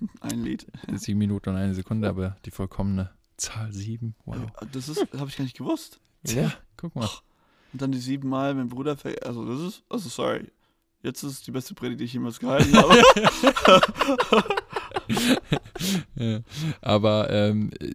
[0.20, 0.66] Ein Lied.
[0.96, 4.36] sieben Minuten und eine Sekunde, aber die vollkommene Zahl sieben, wow.
[4.72, 6.00] Das ist, habe ich gar nicht gewusst.
[6.24, 7.08] Tja, guck mal.
[7.72, 10.50] Und dann die sieben Mal, mein Bruder, also das ist, also sorry.
[11.02, 12.96] Jetzt ist es die beste Predigt, die ich jemals gehalten habe.
[16.16, 16.40] ja.
[16.80, 17.94] Aber ähm, äh,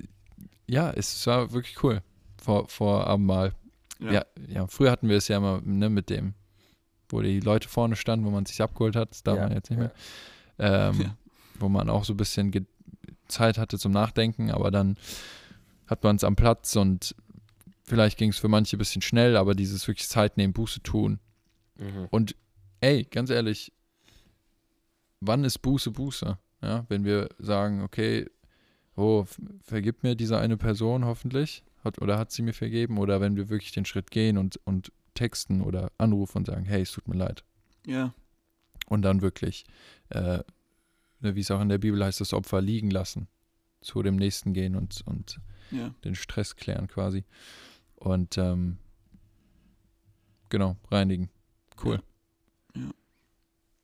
[0.72, 2.02] ja, es war wirklich cool
[2.42, 3.54] vor, vor Abendmahl.
[4.00, 4.26] Ja.
[4.48, 6.34] ja, früher hatten wir es ja immer ne, mit dem,
[7.10, 9.70] wo die Leute vorne standen, wo man sich abgeholt hat, das darf Ja, man jetzt
[9.70, 9.86] nicht ja.
[9.86, 10.90] mehr.
[10.90, 11.18] Ähm, Ja.
[11.60, 12.66] Wo man auch so ein bisschen ge-
[13.28, 14.98] Zeit hatte zum Nachdenken, aber dann
[15.88, 17.16] hat man es am Platz und
[17.84, 21.20] vielleicht ging es für manche ein bisschen schnell, aber dieses wirklich Zeit nehmen, Buße tun.
[21.78, 22.08] Mhm.
[22.10, 22.36] Und
[22.80, 23.72] ey, ganz ehrlich,
[25.20, 26.38] wann ist Buße Buße?
[26.64, 28.28] Ja, wenn wir sagen, okay,
[29.02, 29.26] oh,
[29.64, 33.50] vergib mir diese eine Person hoffentlich, hat, oder hat sie mir vergeben, oder wenn wir
[33.50, 37.18] wirklich den Schritt gehen und, und texten oder anrufen und sagen, hey, es tut mir
[37.18, 37.44] leid.
[37.86, 38.14] ja.
[38.88, 39.64] Und dann wirklich,
[40.10, 40.40] äh,
[41.22, 43.30] ne, wie es auch in der Bibel heißt, das Opfer liegen lassen,
[43.80, 45.40] zu dem Nächsten gehen und, und
[45.72, 45.96] Ja.
[46.04, 47.24] den Stress klären quasi.
[47.96, 48.80] Und ähm,
[50.50, 51.30] genau, reinigen.
[51.82, 52.02] Cool.
[52.76, 52.82] Ja.
[52.82, 52.92] Ja.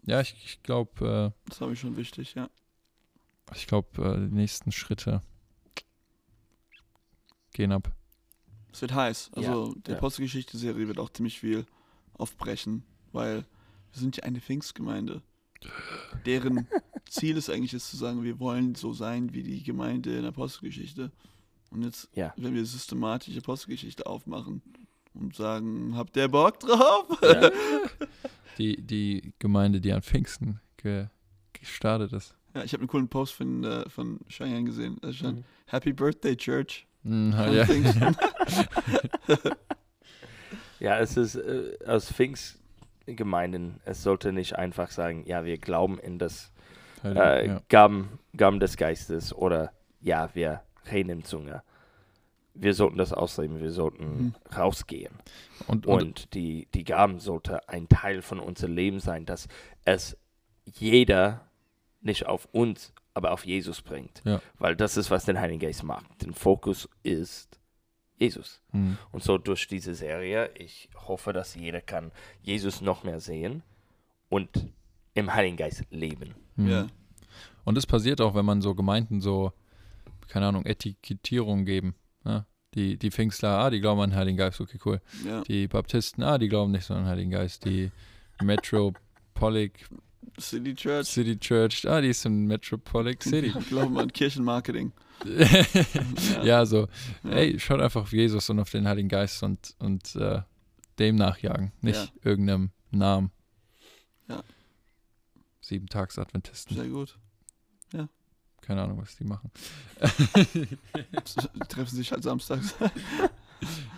[0.05, 2.49] Ja, ich, ich glaube, Das habe ich schon wichtig, ja.
[3.55, 5.21] Ich glaube, äh, die nächsten Schritte
[7.53, 7.91] gehen ab.
[8.71, 9.31] Es wird heiß.
[9.33, 9.97] Also Ja, die ja.
[9.97, 11.65] Apostelgeschichte-Serie wird auch ziemlich viel
[12.13, 13.37] aufbrechen, weil
[13.91, 15.21] wir sind ja eine Pfingstgemeinde.
[16.25, 16.67] Deren
[17.09, 20.29] Ziel ist eigentlich, es zu sagen, wir wollen so sein wie die Gemeinde in der
[20.29, 21.11] Apostelgeschichte.
[21.71, 22.33] Und jetzt, Ja.
[22.37, 24.61] wenn wir systematisch Apostelgeschichte aufmachen
[25.13, 27.07] und sagen, habt ihr Bock drauf?
[27.21, 27.49] Ja.
[28.57, 31.09] Die, die Gemeinde, die an Pfingsten ge,
[31.53, 32.33] gestartet ist.
[32.57, 34.97] Ja, ich habe einen coolen Post von, äh, von Cheyenne gesehen.
[35.01, 35.43] Da stand, Mhm.
[35.67, 36.87] Happy Birthday Church.
[37.03, 37.67] Mhm, an ja.
[40.79, 46.19] Ja, es ist äh, aus Pfingstgemeinden, es sollte nicht einfach sagen, ja, wir glauben in
[46.19, 46.51] das
[47.03, 47.61] äh, ja.
[47.69, 51.63] Gaben, Gaben des Geistes oder ja, wir reden in Zunge.
[52.53, 54.35] Wir sollten das ausleben, wir sollten Mhm.
[54.55, 55.13] rausgehen.
[55.67, 59.47] Und, und, Und die, die Gaben sollte ein Teil von unserem Leben sein, dass
[59.85, 60.17] es
[60.65, 61.46] jeder
[62.07, 64.21] nicht auf uns, aber auf Jesus bringt.
[64.25, 64.41] Ja.
[64.57, 66.25] Weil das ist, was den Heiligen Geist macht.
[66.25, 67.59] Der Fokus ist
[68.17, 68.61] Jesus.
[68.71, 68.97] mhm.
[69.11, 73.61] Und so durch diese Serie, ich hoffe, dass jeder kann Jesus noch mehr sehen
[74.29, 74.49] und
[75.13, 76.33] im Heiligen Geist leben.
[76.55, 76.67] Mhm.
[76.67, 76.87] ja.
[77.63, 79.51] Und das passiert auch, wenn man so Gemeinden so,
[80.29, 81.95] keine Ahnung, Etikettierung geben.
[82.23, 82.45] Ne?
[82.75, 85.01] Die, die Pfingstler, ah, die glauben an den Heiligen Geist, okay, cool.
[85.25, 85.41] Ja.
[85.41, 87.65] Die Baptisten, ah, die glauben nicht so an den Heiligen Geist.
[87.65, 87.91] Die
[88.41, 89.89] Metropolic
[90.39, 91.07] City Church.
[91.07, 93.51] City Church, ah, die ist in Metropolic City.
[93.69, 94.91] Glauben an Kirchenmarketing.
[96.43, 96.87] ja, so,
[97.23, 97.31] Ja.
[97.31, 100.41] ey, schaut einfach auf Jesus und auf den Heiligen Geist und, und äh,
[100.99, 102.07] dem nachjagen, nicht Ja.
[102.29, 103.31] irgendeinem Namen.
[104.27, 104.43] Ja.
[105.61, 107.17] Sieben-Tags-Adventisten, Sehr gut.
[108.61, 109.49] keine Ahnung, was die machen.
[110.53, 110.67] Die
[111.69, 112.75] treffen sich halt samstags.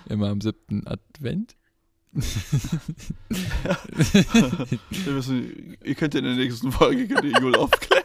[0.08, 1.56] Immer am siebten Advent.
[2.12, 2.24] Wir
[5.14, 8.04] müssen, ihr könnt in der nächsten Folge könnt ihr Jule aufklären.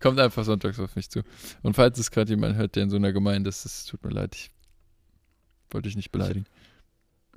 [0.00, 1.22] Kommt einfach sonntags auf mich zu.
[1.62, 4.10] Und falls es gerade jemand hört, der in so einer Gemeinde ist, es tut mir
[4.10, 4.50] leid, ich
[5.70, 6.46] wollte dich nicht beleidigen.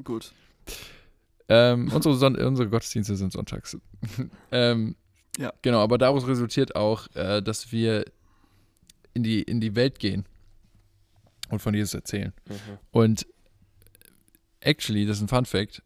[0.04, 0.34] Gut.
[1.50, 3.78] Ähm, unsere, Son unsere Gottesdienste sind sonntags.
[4.52, 4.96] ähm,
[5.38, 5.54] Ja.
[5.62, 8.06] Genau, aber daraus resultiert auch, äh, dass wir
[9.14, 10.26] in die, in die Welt gehen
[11.50, 12.34] und von Jesus erzählen.
[12.48, 12.78] Mhm.
[12.92, 13.28] Und
[14.64, 15.84] actually, das ist ein Fun Fact,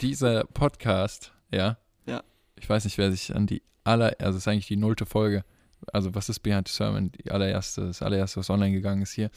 [0.00, 2.22] dieser Podcast, ja, Ja.
[2.56, 5.44] ich weiß nicht, wer sich an die aller, also es ist eigentlich die nullte Folge,
[5.92, 9.30] also was ist Behind the Sermon, die allererste, das allererste, was online gegangen ist hier,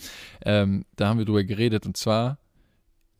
[0.43, 2.37] ähm, da haben wir drüber geredet und zwar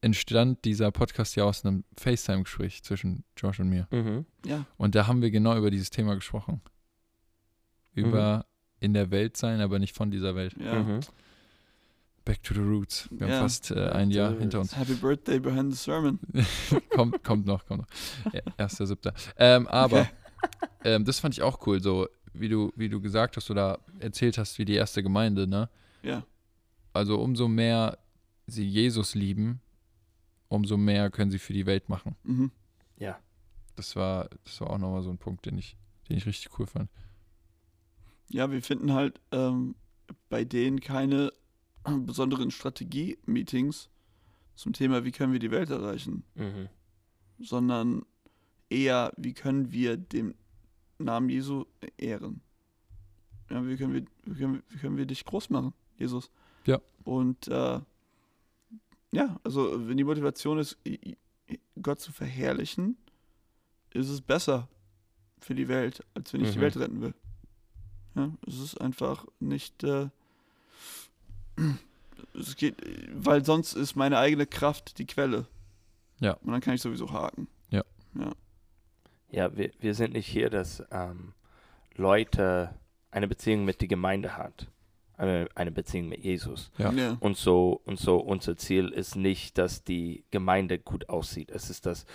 [0.02, 3.88] entstand dieser Podcast ja aus einem FaceTime-Gespräch zwischen Josh und mir.
[3.90, 4.26] Mhm.
[4.46, 4.66] Ja.
[4.78, 6.62] Und da haben wir genau über dieses Thema gesprochen.
[7.94, 8.46] Über
[8.80, 10.56] in der Welt sein, aber nicht von dieser Welt.
[10.60, 10.76] Ja.
[10.76, 11.00] Mhm.
[12.26, 13.08] Back to the roots.
[13.12, 13.36] Wir Ja.
[13.36, 14.42] haben fast äh, ein Jahr Roots.
[14.42, 14.76] hinter uns.
[14.76, 16.20] Happy Birthday behind the sermon.
[16.90, 18.34] kommt, kommt noch, kommt noch.
[18.58, 19.14] Erster, siebter.
[19.38, 20.10] Ähm, aber Okay.
[20.84, 24.38] ähm, das fand ich auch cool, so wie du, wie du gesagt hast oder erzählt
[24.38, 25.70] hast, wie die erste Gemeinde, ne?
[26.04, 26.24] Ja.
[26.94, 27.98] Also umso mehr
[28.48, 29.62] sie Jesus lieben,
[30.50, 32.16] umso mehr können sie für die Welt machen.
[32.24, 32.52] Mhm.
[32.98, 33.20] Ja.
[33.76, 35.78] Das war, das war auch nochmal so ein Punkt, den ich,
[36.10, 36.90] den ich richtig cool fand.
[38.30, 39.76] Ja, wir finden halt ähm,
[40.30, 41.32] bei denen keine
[42.06, 43.90] besonderen Strategie-Meetings
[44.56, 46.70] zum Thema, wie können wir die Welt erreichen, Mhm.
[47.40, 48.06] sondern
[48.70, 50.34] eher, wie können wir den
[50.98, 51.66] Namen Jesu
[51.98, 52.42] ehren.
[53.50, 56.32] Ja, wie können wir, wie können, wie können wir dich groß machen, Jesus?
[56.66, 56.80] Ja.
[57.04, 57.80] Und äh,
[59.12, 60.78] ja, also wenn die Motivation ist,
[61.82, 62.98] Gott zu verherrlichen,
[63.94, 64.68] ist es besser
[65.40, 66.62] für die Welt, als wenn ich die Mhm.
[66.64, 67.14] Welt retten will.
[68.16, 69.84] Ja, es ist einfach nicht.
[69.84, 70.10] Äh,
[72.34, 72.76] es geht,
[73.14, 75.48] weil sonst ist meine eigene Kraft die Quelle.
[76.20, 76.34] Ja.
[76.44, 77.48] Und dann kann ich sowieso haken.
[79.30, 81.34] Ja, wir, wir sind nicht hier, dass ähm,
[81.96, 82.74] Leute
[83.12, 84.68] eine Beziehung mit der Gemeinde hat.
[85.18, 86.72] Eine, eine Beziehung mit Jesus.
[86.78, 86.92] Ja.
[86.92, 87.18] Ja.
[87.20, 91.50] Und so, und so unser Ziel ist nicht, dass die Gemeinde gut aussieht.
[91.52, 92.06] Es ist, dass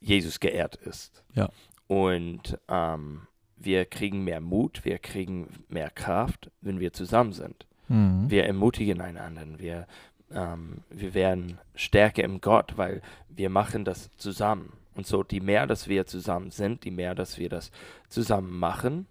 [0.00, 1.22] Jesus geehrt ist.
[1.34, 1.50] Ja.
[1.86, 7.66] Und ähm, wir kriegen mehr Mut, wir kriegen mehr Kraft, wenn wir zusammen sind.
[7.88, 8.30] Mhm.
[8.30, 9.42] Wir ermutigen einander.
[9.58, 9.86] Wir,
[10.32, 14.72] ähm, wir werden stärker im Gott, weil wir machen das zusammen.
[14.94, 17.70] Und so, die mehr, dass wir zusammen sind, die mehr, dass wir das
[18.08, 19.06] zusammen machen,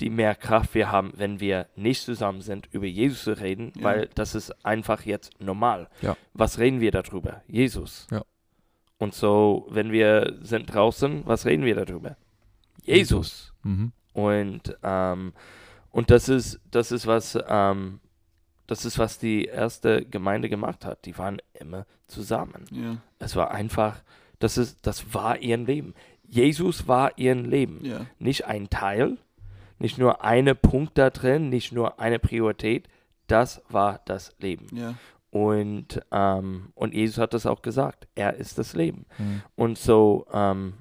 [0.00, 3.82] die mehr Kraft wir haben, wenn wir nicht zusammen sind, über Jesus zu reden, Ja.
[3.84, 5.88] weil das ist einfach jetzt normal.
[6.00, 6.16] Ja.
[6.32, 7.42] Was reden wir darüber?
[7.48, 8.06] Jesus.
[8.10, 8.22] Ja.
[8.98, 12.16] Und so, wenn wir sind draußen, was reden wir darüber?
[12.84, 13.52] Jesus.
[13.62, 13.92] Mhm.
[14.12, 15.32] Und, ähm,
[15.90, 18.00] und das ist, das ist was, ähm,
[18.66, 21.04] das ist, was die erste Gemeinde gemacht hat.
[21.04, 22.64] Die waren immer zusammen.
[22.70, 22.98] Ja.
[23.18, 24.02] Es war einfach,
[24.38, 25.94] das ist, das war ihr Leben.
[26.22, 27.84] Jesus war ihr Leben.
[27.84, 28.06] Ja.
[28.18, 29.18] Nicht ein Teil,
[29.78, 32.88] nicht nur eine Punkt da drin, nicht nur eine Priorität.
[33.26, 34.66] Das war das Leben.
[34.72, 34.94] Ja.
[35.30, 38.06] Und, ähm, und Jesus hat das auch gesagt.
[38.14, 39.06] Er ist das Leben.
[39.18, 39.42] Mhm.
[39.56, 40.74] Und so, ähm,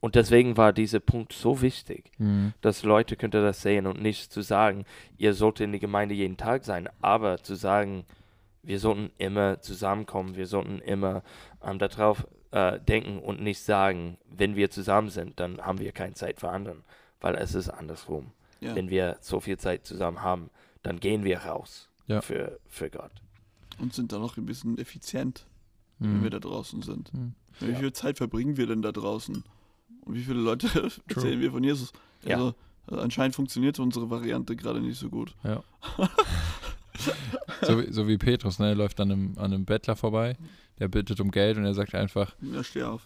[0.00, 2.52] und deswegen war dieser Punkt so wichtig Mhm.
[2.60, 4.84] dass Leute könnte das sehen und nicht zu sagen,
[5.16, 8.04] ihr solltet in die Gemeinde jeden Tag sein, aber zu sagen,
[8.62, 11.22] wir sollten immer zusammenkommen, wir sollten immer
[11.64, 16.14] ähm, darauf äh, denken und nicht sagen, wenn wir zusammen sind, dann haben wir keine
[16.14, 16.82] Zeit für anderen,
[17.20, 18.32] weil es ist andersrum.
[18.60, 18.74] Ja.
[18.74, 20.50] Wenn wir so viel Zeit zusammen haben,
[20.82, 22.20] dann gehen wir raus Ja.
[22.20, 23.12] für, für Gott.
[23.78, 25.46] Und sind dann noch ein bisschen effizient,
[25.98, 26.22] wenn Mhm.
[26.24, 27.12] wir da draußen sind.
[27.14, 27.34] Mhm.
[27.60, 27.78] Wie Ja.
[27.78, 29.44] viel Zeit verbringen wir denn da draußen?
[30.08, 30.68] Und wie viele Leute
[31.08, 31.92] erzählen wir von Jesus?
[32.24, 32.36] Ja.
[32.36, 32.54] Also,
[32.86, 35.34] also anscheinend funktioniert unsere Variante gerade nicht so gut.
[35.44, 35.62] Ja.
[37.62, 38.68] so, wie, so wie Petrus, ne?
[38.68, 40.36] Er läuft an einem, an einem Bettler vorbei,
[40.78, 43.02] der bittet um Geld und er sagt einfach, Ja, steh auf.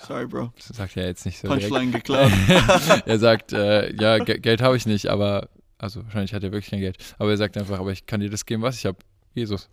[0.00, 0.52] Sorry, Bro.
[0.56, 1.46] das sagt er jetzt nicht so.
[1.46, 2.32] Punchline geklaut.
[3.06, 6.70] er sagt, äh, ja, Ge Geld habe ich nicht, aber, also wahrscheinlich hat er wirklich
[6.70, 8.98] kein Geld, aber er sagt einfach, aber ich kann dir das geben, was ich habe.
[9.34, 9.68] Jesus.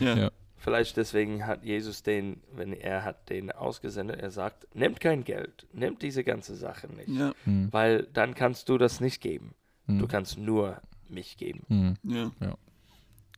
[0.00, 0.14] ja.
[0.14, 0.30] Ja.
[0.60, 5.66] Vielleicht deswegen hat Jesus den, wenn er hat den ausgesendet, er sagt, nehmt kein Geld,
[5.72, 7.08] nehmt diese ganze Sache nicht.
[7.08, 7.32] ja.
[7.44, 9.54] Hm, Weil dann kannst du das nicht geben.
[9.86, 11.62] hm, Du kannst nur mich geben.
[11.68, 12.56] Hm, Ja.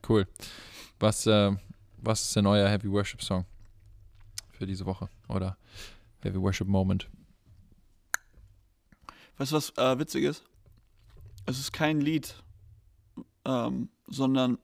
[0.09, 0.27] cool.
[0.99, 1.51] Was, äh,
[1.97, 3.45] was ist denn euer Heavy Worship Song
[4.51, 5.07] für diese Woche?
[5.29, 5.57] Oder
[6.23, 7.07] Heavy Worship Moment?
[9.37, 10.43] Weißt du, was äh, witzig ist?
[11.45, 12.35] Es ist kein Lied,
[13.45, 14.57] ähm, sondern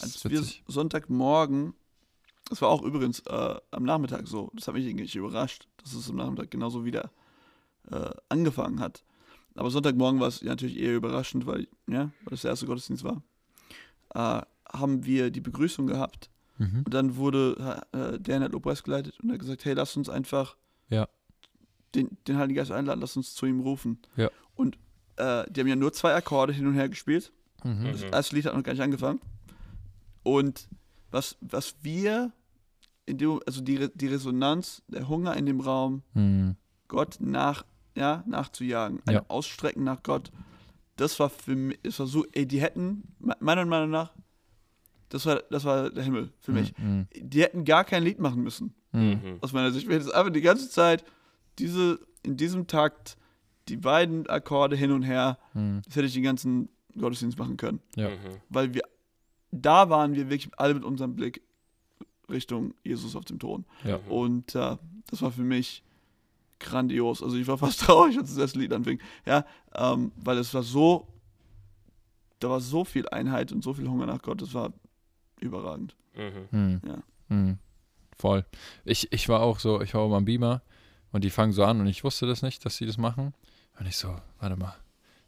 [0.00, 0.42] als wir.
[0.66, 1.74] Sonntagmorgen,
[2.48, 6.08] das war auch übrigens äh, am Nachmittag so, das hat mich irgendwie überrascht, dass es
[6.10, 7.10] am Nachmittag genauso wieder
[7.90, 9.04] äh, angefangen hat.
[9.54, 13.02] Aber Sonntagmorgen war es ja natürlich eher überraschend, weil, ja, weil das der erste Gottesdienst
[13.04, 13.22] war.
[14.14, 14.42] Äh,
[14.72, 16.30] haben wir die Begrüßung gehabt
[16.60, 16.82] Mhm.
[16.86, 20.08] und dann wurde äh, Dan hat Lobpreis geleitet und er hat gesagt, hey, lass uns
[20.08, 20.56] einfach
[20.88, 21.08] Ja.
[21.94, 24.00] den, den Heiligen Geist einladen, lass uns zu ihm rufen.
[24.16, 24.28] Ja.
[24.56, 24.76] Und
[25.18, 27.32] äh, die haben ja nur zwei Akkorde hin und her gespielt.
[27.62, 27.84] Mhm.
[27.92, 29.20] Das erste Lied hat noch gar nicht angefangen.
[30.24, 30.68] Und
[31.12, 32.32] was, was wir in
[33.16, 36.56] dem, also die, die Resonanz, der Hunger in dem Raum, Mhm.
[36.88, 37.64] Gott nach,
[37.96, 39.24] ja, nachzujagen, ein Ja.
[39.28, 40.30] Ausstrecken nach Gott,
[40.96, 44.12] das war für mich, das war so, ey, die hätten, me- meiner Meinung nach,
[45.08, 46.76] das war, das war der Himmel für mich.
[46.76, 47.06] Mhm.
[47.14, 49.00] Die hätten gar kein Lied machen müssen, Mhm.
[49.24, 49.38] Mhm.
[49.40, 49.86] aus meiner Sicht.
[49.88, 51.04] Wir hätten es einfach die ganze Zeit,
[51.58, 53.16] diese, in diesem Takt,
[53.68, 55.82] die beiden Akkorde hin und her, Mhm.
[55.86, 57.80] das hätte ich den ganzen Gottesdienst machen können.
[57.96, 58.08] Ja.
[58.10, 58.14] Mhm.
[58.48, 58.82] weil wir
[59.50, 61.40] da waren wir wirklich alle mit unserem Blick
[62.30, 63.64] Richtung Jesus auf dem Thron.
[63.84, 63.96] Ja.
[64.08, 64.76] Und äh,
[65.10, 65.82] das war für mich
[66.60, 67.22] grandios.
[67.22, 69.00] Also ich war fast traurig, als das Lied anfing.
[69.26, 71.06] Ja, ähm, weil es war so,
[72.40, 74.42] da war so viel Einheit und so viel Hunger nach Gott.
[74.42, 74.72] Das war
[75.40, 75.96] überragend.
[76.14, 76.58] Mhm.
[76.58, 76.80] Mhm.
[76.86, 77.02] Ja.
[77.28, 77.58] Mhm.
[78.16, 78.44] Voll.
[78.84, 80.62] Ich, ich war auch so, ich war oben am Beamer
[81.12, 83.32] und die fangen so an und ich wusste das nicht, dass sie das machen.
[83.78, 84.74] Und ich so, warte mal,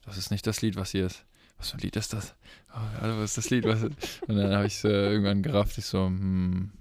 [0.05, 1.25] das ist nicht das Lied, was hier ist.
[1.57, 2.35] Was für ein Lied ist das?
[2.73, 3.65] Oh, warte, was ist das Lied?
[3.65, 3.95] Was und
[4.29, 6.73] dann habe ich es äh, irgendwann gerafft, ich so, hm,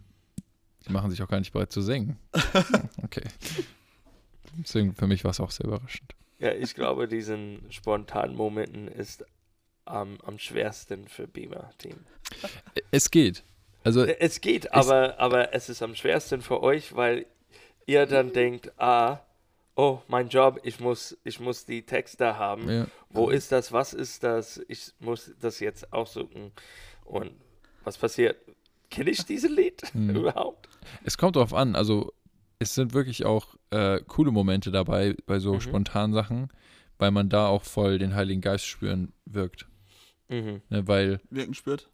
[0.89, 2.17] die machen sich auch gar nicht bereit zu singen.
[3.03, 3.23] Okay.
[4.57, 6.13] Deswegen für mich war es auch sehr überraschend.
[6.39, 9.25] Ja, ich glaube, diesen spontanen Momenten ist
[9.85, 11.95] am, am schwersten für Beamer-Team.
[12.91, 13.43] Es geht.
[13.83, 17.25] Also, Es geht, aber, aber es ist am schwersten für euch, weil
[17.85, 19.21] ihr dann denkt, ah,
[19.75, 22.69] oh, mein Job, ich muss, ich muss die Texte haben.
[22.69, 23.71] ja, Wo ist das?
[23.71, 24.61] Was ist das?
[24.67, 26.51] Ich muss das jetzt aussuchen.
[27.05, 27.31] Und
[27.83, 28.37] was passiert?
[28.89, 30.15] Kenne ich dieses Lied Mhm.
[30.15, 30.67] überhaupt?
[31.03, 32.13] Es kommt drauf an, also
[32.59, 35.61] es sind wirklich auch äh, coole Momente dabei bei so Mhm.
[35.61, 36.49] spontanen Sachen,
[36.97, 39.67] weil man da auch voll den Heiligen Geist spüren wirkt.
[40.27, 40.61] Mhm.
[40.69, 41.89] Ne, weil, Wirken spürt.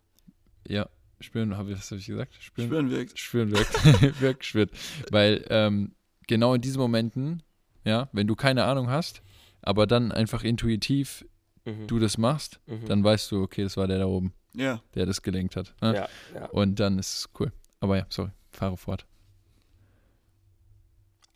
[0.68, 0.90] ja,
[1.20, 2.34] spüren, habe ich, was hab ich gesagt?
[2.40, 3.20] Spüren, Spüren wirkt.
[3.20, 4.20] spüren wirkt.
[4.22, 4.72] wirkt, spürt.
[5.12, 5.94] Weil ähm,
[6.28, 7.44] genau in diesen Momenten,
[7.84, 9.22] ja, wenn du keine Ahnung hast,
[9.62, 11.26] aber dann einfach intuitiv
[11.68, 11.88] Mhm.
[11.88, 12.86] du das machst, Mhm.
[12.86, 14.82] dann weißt du, okay, das war der da oben, Ja.
[14.94, 15.74] der das gelenkt hat.
[15.82, 15.96] Ne?
[15.96, 16.46] ja, ja.
[16.48, 17.52] Und dann ist es cool.
[17.80, 19.06] Aber ja, sorry, fahre fort.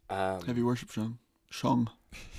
[0.10, 1.20] Ähm, Heavy Worship Song.
[1.52, 1.90] Song.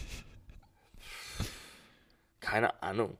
[2.40, 3.18] keine Ahnung.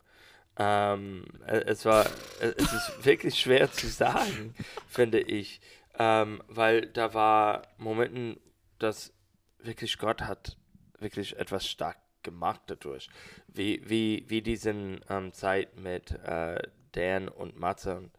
[0.56, 2.06] Ähm, äh, es war,
[2.40, 4.54] äh, es ist wirklich schwer zu sagen,
[4.88, 5.60] finde ich,
[5.98, 8.38] ähm, weil da war Momenten,
[8.78, 9.12] dass
[9.58, 10.56] wirklich Gott hat
[10.98, 13.08] wirklich etwas stark gemacht dadurch,
[13.48, 16.60] wie wie wie diesen ähm, Zeit mit äh,
[16.92, 18.10] Dan und Matze.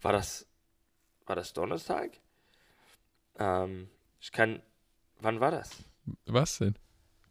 [0.00, 0.46] War das
[1.26, 2.10] war das Donnerstag?
[3.38, 3.88] Ähm,
[4.20, 4.62] ich kann,
[5.20, 5.70] wann war das?
[6.26, 6.76] Was denn?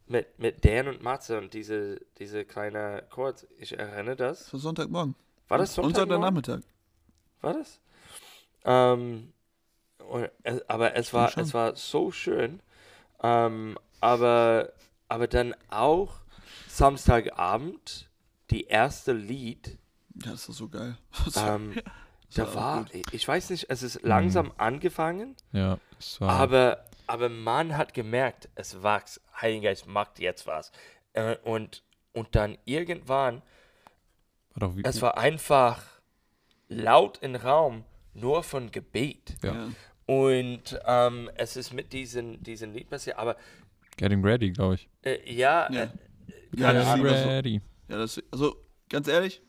[0.07, 4.45] Mit, mit Dan und Matze und diese, diese kleine Chord, ich erinnere das.
[4.45, 5.15] Das war Sonntagmorgen.
[5.47, 6.19] War das Und Sonntag?
[6.19, 6.63] Nachmittag.
[7.41, 7.79] War das?
[8.65, 9.31] Ähm,
[9.99, 10.29] und,
[10.67, 12.61] aber es war, es war so schön.
[13.21, 14.73] Ähm, aber,
[15.07, 16.21] aber dann auch
[16.67, 18.09] Samstagabend,
[18.49, 19.77] die erste Lied,
[20.23, 20.97] Ja, das ist so geil.
[21.35, 21.73] Ähm,
[22.35, 23.13] da war, gut.
[23.13, 26.31] ich weiß nicht, es ist langsam angefangen, Ja, es war.
[26.31, 30.71] aber, aber man hat gemerkt, es wächst, Heiliger Geist macht jetzt was.
[31.13, 31.83] Äh, und,
[32.13, 33.43] und dann irgendwann
[34.55, 35.83] war doch wie, Es war einfach
[36.69, 37.83] laut im Raum,
[38.15, 39.35] nur von Gebet.
[39.43, 39.53] Ja.
[39.53, 39.69] Ja.
[40.07, 43.37] Und ähm, es ist mit diesen, diesen Lied passiert, aber
[43.97, 44.89] Getting Ready, glaube ich.
[45.03, 45.83] äh, ja, Ja.
[45.83, 45.89] äh,
[46.55, 47.03] Ja, ist so.
[47.03, 47.61] Ready.
[47.89, 48.55] Ja, das, also
[48.89, 49.41] ganz ehrlich,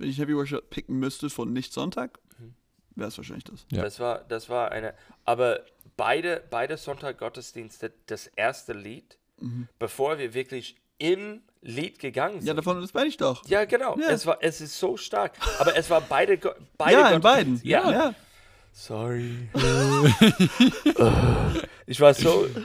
[0.00, 2.54] wenn ich Heavy Worship picken müsste von nicht Sonntag, Mhm.
[2.96, 3.66] wäre es wahrscheinlich das.
[3.70, 3.82] Ja.
[3.82, 4.94] Das war, das war eine.
[5.24, 5.60] Aber
[5.96, 9.18] beide, beide Sonntag-Gottesdienste, das erste Lied,
[9.78, 12.42] bevor wir wirklich im Lied gegangen sind.
[12.42, 12.48] Mhm.
[12.48, 13.46] Ja, davon das meine ich doch.
[13.46, 13.98] Ja, genau.
[13.98, 14.08] Ja.
[14.10, 15.32] Es, war, es ist so stark.
[15.58, 17.60] Aber es war beide, Go- beide ja, in beiden.
[17.62, 17.90] Ja.
[17.90, 18.14] ja.
[18.72, 19.48] Sorry.
[21.86, 22.46] ich war so.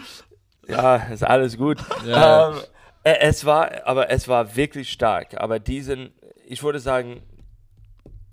[0.68, 1.78] Ja, ist alles gut.
[2.08, 2.50] Ja.
[2.50, 2.62] Ähm, äh,
[3.06, 5.40] es war, aber es war wirklich stark.
[5.40, 6.12] Aber diesen,
[6.46, 7.22] ich würde sagen,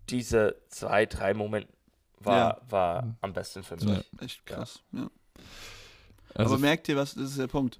[0.09, 1.69] diese zwei, drei Momente
[2.21, 2.61] war, Ja.
[2.71, 3.85] war am besten für mich.
[3.85, 4.01] Ja.
[4.21, 4.83] Echt krass.
[4.93, 5.09] Ja.
[6.35, 7.79] Also, Aber merkt ihr was, das ist der Punkt.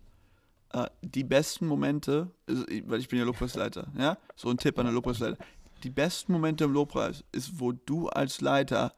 [0.73, 4.17] Äh, die besten Momente, weil ich bin ja Lobpreisleiter, ja?
[4.37, 5.39] So ein Tipp an der Lobpreisleiter.
[5.83, 8.95] die besten Momente im Lobpreis ist, wo du als Leiter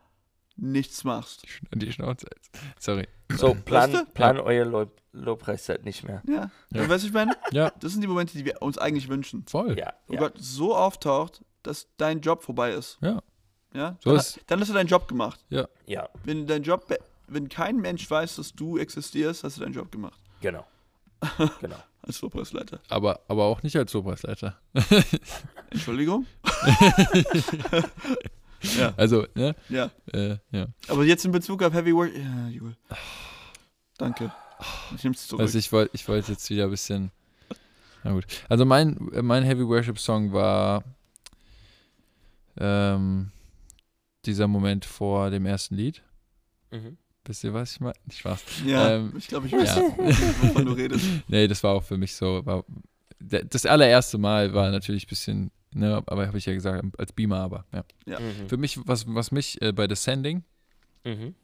[0.57, 1.43] nichts machst.
[1.43, 2.51] Die Schna- Die Schnauze jetzt.
[2.79, 3.09] Sorry.
[3.37, 4.13] So, plan, Weißt du?
[4.13, 6.23] plan euer Lob Lobpreiszeit nicht mehr.
[6.27, 6.51] Ja.
[6.73, 6.89] Ja.
[6.89, 7.37] Weißt du, ich meine?
[7.53, 9.45] Ja, Das sind die Momente, die wir uns eigentlich wünschen.
[9.49, 9.79] voll.
[9.79, 10.19] Ja, Wo ja.
[10.21, 12.99] Gott so auftaucht, dass dein Job vorbei ist.
[13.01, 13.23] Ja.
[13.73, 13.97] Ja?
[14.03, 15.45] So dann, ist- dann hast du deinen Job gemacht.
[15.51, 15.69] ja,
[16.25, 16.93] Wenn dein Job,
[17.29, 20.21] wenn kein Mensch weiß, dass du existierst, hast du deinen Job gemacht.
[20.41, 20.67] genau.
[21.61, 21.77] genau.
[22.03, 22.81] Als Lobpreisleiter.
[22.91, 24.59] Aber, aber auch nicht als Lobpreisleiter.
[25.71, 26.27] Entschuldigung?
[28.79, 29.55] ja, Also, ne?
[29.69, 29.91] ja.
[30.13, 30.67] Äh, ja.
[30.89, 32.13] Aber jetzt in Bezug auf Heavy Work.
[32.17, 32.77] Ja, Jule.
[33.99, 34.33] Danke.
[34.97, 35.43] Ich nehm's zurück.
[35.43, 37.11] Also ich wollte ich wollte jetzt wieder ein bisschen.
[38.03, 38.25] Na gut.
[38.49, 40.85] Also mein, mein Heavy Worship Song war
[42.59, 43.31] ähm,
[44.27, 46.03] dieser Moment vor dem ersten Lied.
[46.71, 46.97] Mhm.
[47.27, 47.95] Wisst ihr, was ich meine?
[48.07, 48.43] Nicht Spaß.
[48.67, 49.83] ja, ähm, ich glaube, ich weiß, Ja.
[50.43, 51.05] wovon du redest.
[51.29, 52.45] Nee, das war auch für mich so.
[52.45, 52.65] War,
[53.19, 57.39] das allererste Mal war natürlich ein bisschen, ne, aber habe ich ja gesagt, als Beamer,
[57.41, 57.85] aber ja.
[58.07, 58.21] Ja.
[58.21, 58.49] Mhm.
[58.49, 60.43] Für mich, was, was mich äh, bei Descending,
[61.05, 61.35] Mhm.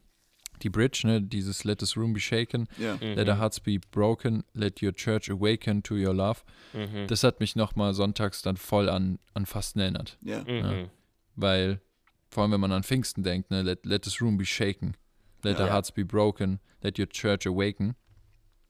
[0.63, 2.95] die Bridge, ne, dieses Let this room be shaken, Ja.
[2.95, 3.15] Mhm.
[3.15, 6.41] let our hearts be broken, let your church awaken to your love.
[6.73, 7.07] Mhm.
[7.07, 10.17] Das hat mich nochmal sonntags dann voll an, an Fasten erinnert.
[10.21, 10.43] Ja.
[10.43, 10.89] Mhm.
[11.35, 11.81] Weil,
[12.29, 14.95] vor allem wenn man an Pfingsten denkt, ne, let, let this room be shaken,
[15.43, 15.65] let Ja.
[15.65, 17.95] our hearts be broken, let your church awaken.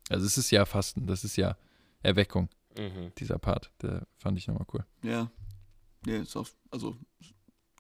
[0.10, 1.56] Also es ist ja Fasten, das ist ja
[2.04, 3.12] Erweckung, Mhm.
[3.18, 3.72] dieser Part.
[3.82, 4.86] Der fand ich nochmal cool.
[5.04, 5.32] Ja.
[6.06, 6.96] Ja, ist auch, also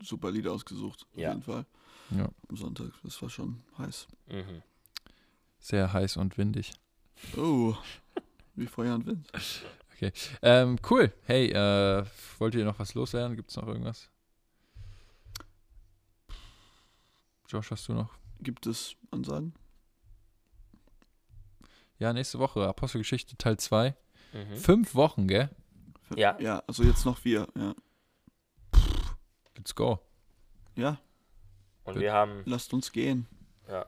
[0.02, 1.06] super Lied ausgesucht.
[1.12, 1.30] Auf Ja.
[1.30, 1.66] jeden Fall.
[2.12, 2.30] Ja.
[2.50, 2.92] Am Sonntag.
[3.04, 4.08] Das war schon heiß.
[4.28, 4.62] Mhm.
[5.60, 6.74] Sehr heiß und windig.
[7.38, 7.76] Oh.
[8.56, 9.32] Wie Feuer und Wind.
[10.42, 11.14] Ähm, cool.
[11.26, 12.04] Hey, äh,
[12.40, 13.36] wollt ihr noch was loswerden?
[13.36, 14.10] Gibt es noch irgendwas?
[17.48, 18.10] Josh, hast du noch?
[18.40, 19.54] Gibt es Ansagen?
[22.00, 23.96] Ja, nächste Woche Apostelgeschichte Teil 2.
[24.34, 24.56] Mhm.
[24.58, 25.50] Fünf Wochen, gell?
[26.16, 26.40] Ja.
[26.40, 27.48] Ja, also jetzt noch vier.
[27.56, 27.76] Ja.
[29.62, 30.00] Let's go.
[30.76, 30.98] Ja,
[31.84, 33.28] Und wir haben, lasst uns gehen.
[33.70, 33.86] ja.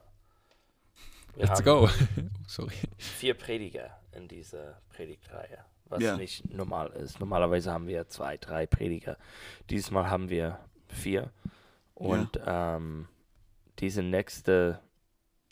[1.35, 1.89] Wir Let's go.
[2.47, 2.75] Sorry.
[2.99, 6.15] vier Prediger in dieser Predigtreihe, was Ja.
[6.15, 7.19] nicht normal ist.
[7.19, 9.17] Normalerweise haben wir zwei, drei Prediger.
[9.71, 10.59] Dieses Mal haben wir
[10.89, 11.31] vier.
[11.95, 13.07] Und ähm,
[13.79, 14.79] diese nächste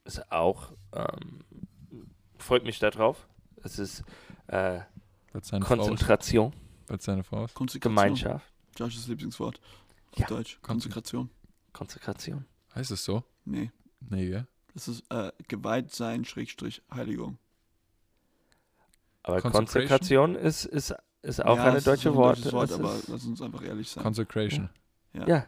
[0.03, 1.43] ist auch, ähm,
[2.37, 3.27] freut mich darauf.
[3.63, 4.03] Es ist
[4.45, 5.61] äh, Frau.
[5.63, 6.53] Konzentration,
[7.23, 7.55] Frau ist.
[7.55, 7.81] Konsekration.
[7.81, 9.59] Gemeinschaft, Josh's Lieblingswort.
[10.13, 10.27] Auf Ja.
[10.27, 10.59] Deutsch.
[10.61, 11.29] Konsekration.
[11.73, 12.45] Konzentration.
[12.75, 13.23] Heißt es so?
[13.45, 13.71] Nee.
[14.09, 14.47] Nee, gell?
[14.73, 17.37] Das ist äh, geweiht sein, Schrägstrich, Heiligung.
[19.23, 19.41] Aber?
[19.41, 22.37] Konzentration ist, ist, ist auch ja, eine es ist deutsche ein Wort.
[22.37, 24.03] deutsches Wort Es aber ist- lass uns einfach ehrlich sein.
[24.03, 24.69] Consecration.
[25.13, 25.45] ja,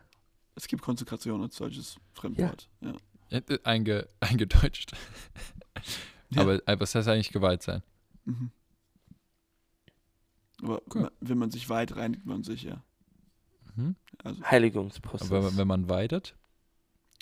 [0.56, 2.70] es gibt Konsekration als solches Fremdwort.
[2.82, 2.94] Ja.
[3.32, 4.92] Äh, Einge, eingedeutscht.
[6.30, 6.42] Ja.
[6.42, 7.82] Aber, aber was heißt eigentlich geweiht sein?
[8.26, 8.52] Mhm.
[10.62, 11.12] Aber Cool.
[11.20, 12.84] wenn man sich weit, reinigt man sich, ja.
[13.76, 13.96] Mhm.
[14.24, 15.32] Also, Heiligungsprozess.
[15.32, 16.36] Aber wenn man weidet,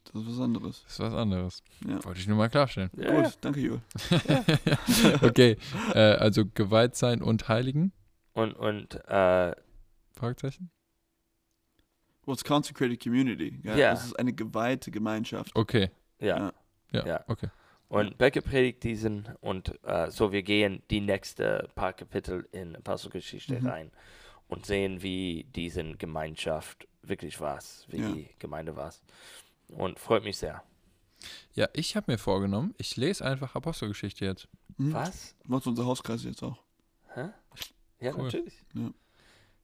[0.06, 0.84] das ist was anderes.
[0.88, 1.64] ist was anderes.
[1.88, 2.04] Ja.
[2.04, 2.90] Wollte ich nur mal klarstellen.
[2.98, 3.82] ja, Gut, danke, Jul.
[5.22, 5.58] okay,
[5.94, 7.92] äh, also geweiht sein und heiligen?
[8.34, 9.56] Und, und äh,
[10.14, 10.72] Fragezeichen?
[12.26, 13.60] What's consecrated community?
[13.64, 13.92] Ja, Ja.
[13.92, 15.56] Das ist eine geweihte Gemeinschaft.
[15.56, 15.90] Okay,
[16.20, 16.38] ja.
[16.38, 16.54] Ja.
[16.92, 17.24] ja, Ja.
[17.28, 17.48] okay.
[17.88, 23.60] Und Becke predigt diesen und äh, so wir gehen die nächste paar Kapitel in Apostelgeschichte
[23.60, 23.68] Mhm.
[23.68, 23.92] rein
[24.52, 28.12] und sehen, wie diese Gemeinschaft wirklich war, wie Ja.
[28.12, 28.94] die Gemeinde war.
[29.70, 30.62] Und freut mich sehr.
[31.54, 34.48] Ja, ich habe mir vorgenommen, ich lese einfach Apostelgeschichte jetzt.
[34.78, 34.94] Mhm.
[34.94, 35.36] Was?
[35.46, 36.58] Macht unser Hauskreis jetzt auch.
[37.14, 37.30] Hä?
[38.00, 38.24] Ja, Cool.
[38.26, 38.54] natürlich.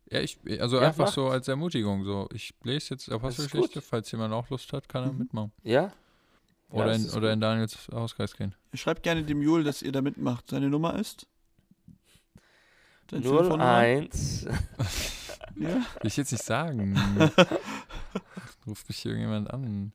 [0.10, 1.14] Ja, ich, also Ja, einfach macht.
[1.16, 2.06] so als Ermutigung.
[2.06, 5.18] So, ich lese jetzt Apostelgeschichte, falls jemand auch Lust hat, kann er Mhm.
[5.20, 5.52] mitmachen.
[5.64, 5.92] Ja?
[6.70, 8.54] Oder, ja, in, oder in Daniels Hauskreis gehen.
[8.74, 10.50] Schreibt gerne dem Jul, dass ihr da mitmacht.
[10.50, 11.28] Seine Nummer ist?
[13.08, 13.64] Telefonnummer?
[13.66, 14.46] 01.
[15.60, 15.70] Ja.
[15.70, 16.96] Will ich jetzt nicht sagen.
[18.68, 19.92] Ruft mich hier irgendjemand an.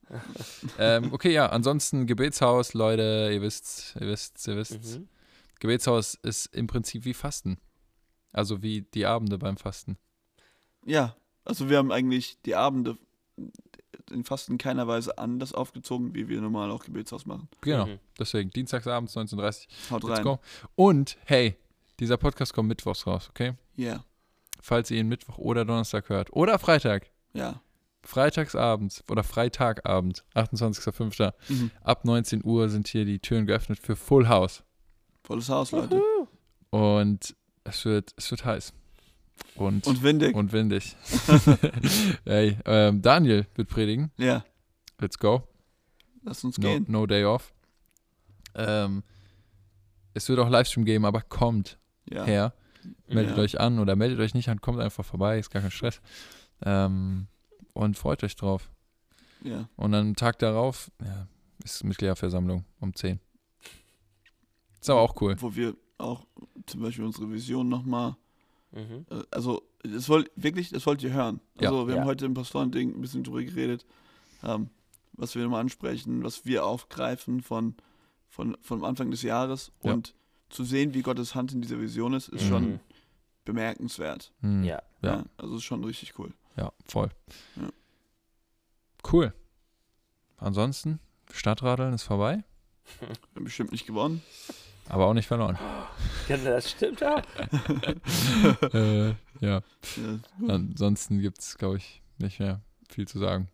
[0.79, 4.99] ähm, okay, ja, ansonsten Gebetshaus, Leute, ihr wisst, ihr wisst, ihr wisst.
[4.99, 5.09] Mhm.
[5.61, 7.59] Gebetshaus ist im Prinzip wie Fasten.
[8.33, 9.99] Also wie die Abende beim Fasten.
[10.85, 12.97] ja, also wir haben eigentlich die Abende
[14.11, 17.49] in fast in keiner Weise anders aufgezogen, wie wir normal auch Gebetshaus machen.
[17.61, 17.99] Genau, Mhm.
[18.19, 20.25] deswegen Dienstagsabends 19.30 Haut Let's rein.
[20.25, 20.39] go.
[20.75, 21.57] Und hey,
[22.03, 23.55] dieser Podcast kommt mittwochs raus, okay?
[23.77, 24.05] Ja,
[24.61, 26.33] Falls ihr ihn Mittwoch oder Donnerstag hört.
[26.33, 27.11] Oder Freitag.
[27.33, 27.61] ja.
[28.05, 31.33] Freitagsabends oder Freitagabend, 28.05.
[31.49, 31.71] Mhm.
[31.83, 34.65] Ab 19 Uhr sind hier die Türen geöffnet für Full House.
[35.23, 36.03] Volles Haus, Leute.
[36.71, 38.73] Und es wird, es wird heiß.
[39.55, 40.35] Und, Und windig.
[40.35, 40.97] und windig.
[42.25, 44.11] hey, ähm, Daniel wird predigen.
[44.17, 44.45] ja,
[44.99, 45.47] Let's go.
[46.25, 46.85] lass uns No, gehen.
[46.89, 47.55] no day off.
[48.57, 49.05] Ähm,
[50.15, 51.79] es wird auch Livestream geben, aber kommt
[52.11, 52.25] Ja.
[52.25, 52.53] her.
[53.09, 53.43] Meldet Ja.
[53.43, 56.01] euch an oder meldet euch nicht an, kommt einfach vorbei, ist gar kein Stress.
[56.65, 57.29] Ähm,
[57.75, 58.71] und freut euch drauf.
[59.43, 59.69] Ja.
[59.77, 61.27] Und dann Tag darauf ja,
[61.65, 63.21] ist Mitgliederversammlung um 10.
[64.81, 65.37] Ist aber auch cool.
[65.41, 66.27] Wo wir auch
[66.67, 68.17] zum Beispiel unsere Vision nochmal,
[68.73, 69.07] Mhm.
[69.11, 71.41] äh, also das wollt wirklich, das wollt ihr hören.
[71.59, 72.01] Also wir Ja.
[72.01, 73.85] haben heute im Pastoren-Ding ein bisschen drüber geredet,
[74.43, 74.71] ähm,
[75.13, 77.75] was wir nochmal ansprechen, was wir aufgreifen von,
[78.29, 79.93] von, vom Anfang des Jahres Ja.
[79.93, 80.15] und
[80.53, 82.49] zu sehen, wie Gottes Hand in dieser Vision ist, ist Mhm.
[82.49, 82.81] schon
[83.45, 84.33] bemerkenswert.
[84.41, 84.65] Hm.
[84.65, 84.83] Ja.
[85.03, 85.17] Ja.
[85.17, 85.25] Ja.
[85.37, 86.33] Also ist schon richtig cool.
[86.57, 87.11] Ja, voll.
[87.57, 87.69] Ja.
[89.13, 89.33] Cool.
[90.39, 91.01] Ansonsten,
[91.33, 92.45] Stadtradeln ist vorbei,
[93.01, 94.23] Wir haben bestimmt nicht gewonnen.
[94.89, 95.59] aber auch nicht verloren.
[96.29, 97.21] Ja, das stimmt auch.
[98.75, 99.61] äh, ja, Ja,
[100.47, 103.49] ansonsten gibt es, glaube ich, nicht mehr viel zu sagen.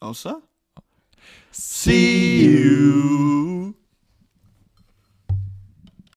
[0.00, 0.40] Außer?
[1.50, 3.74] See you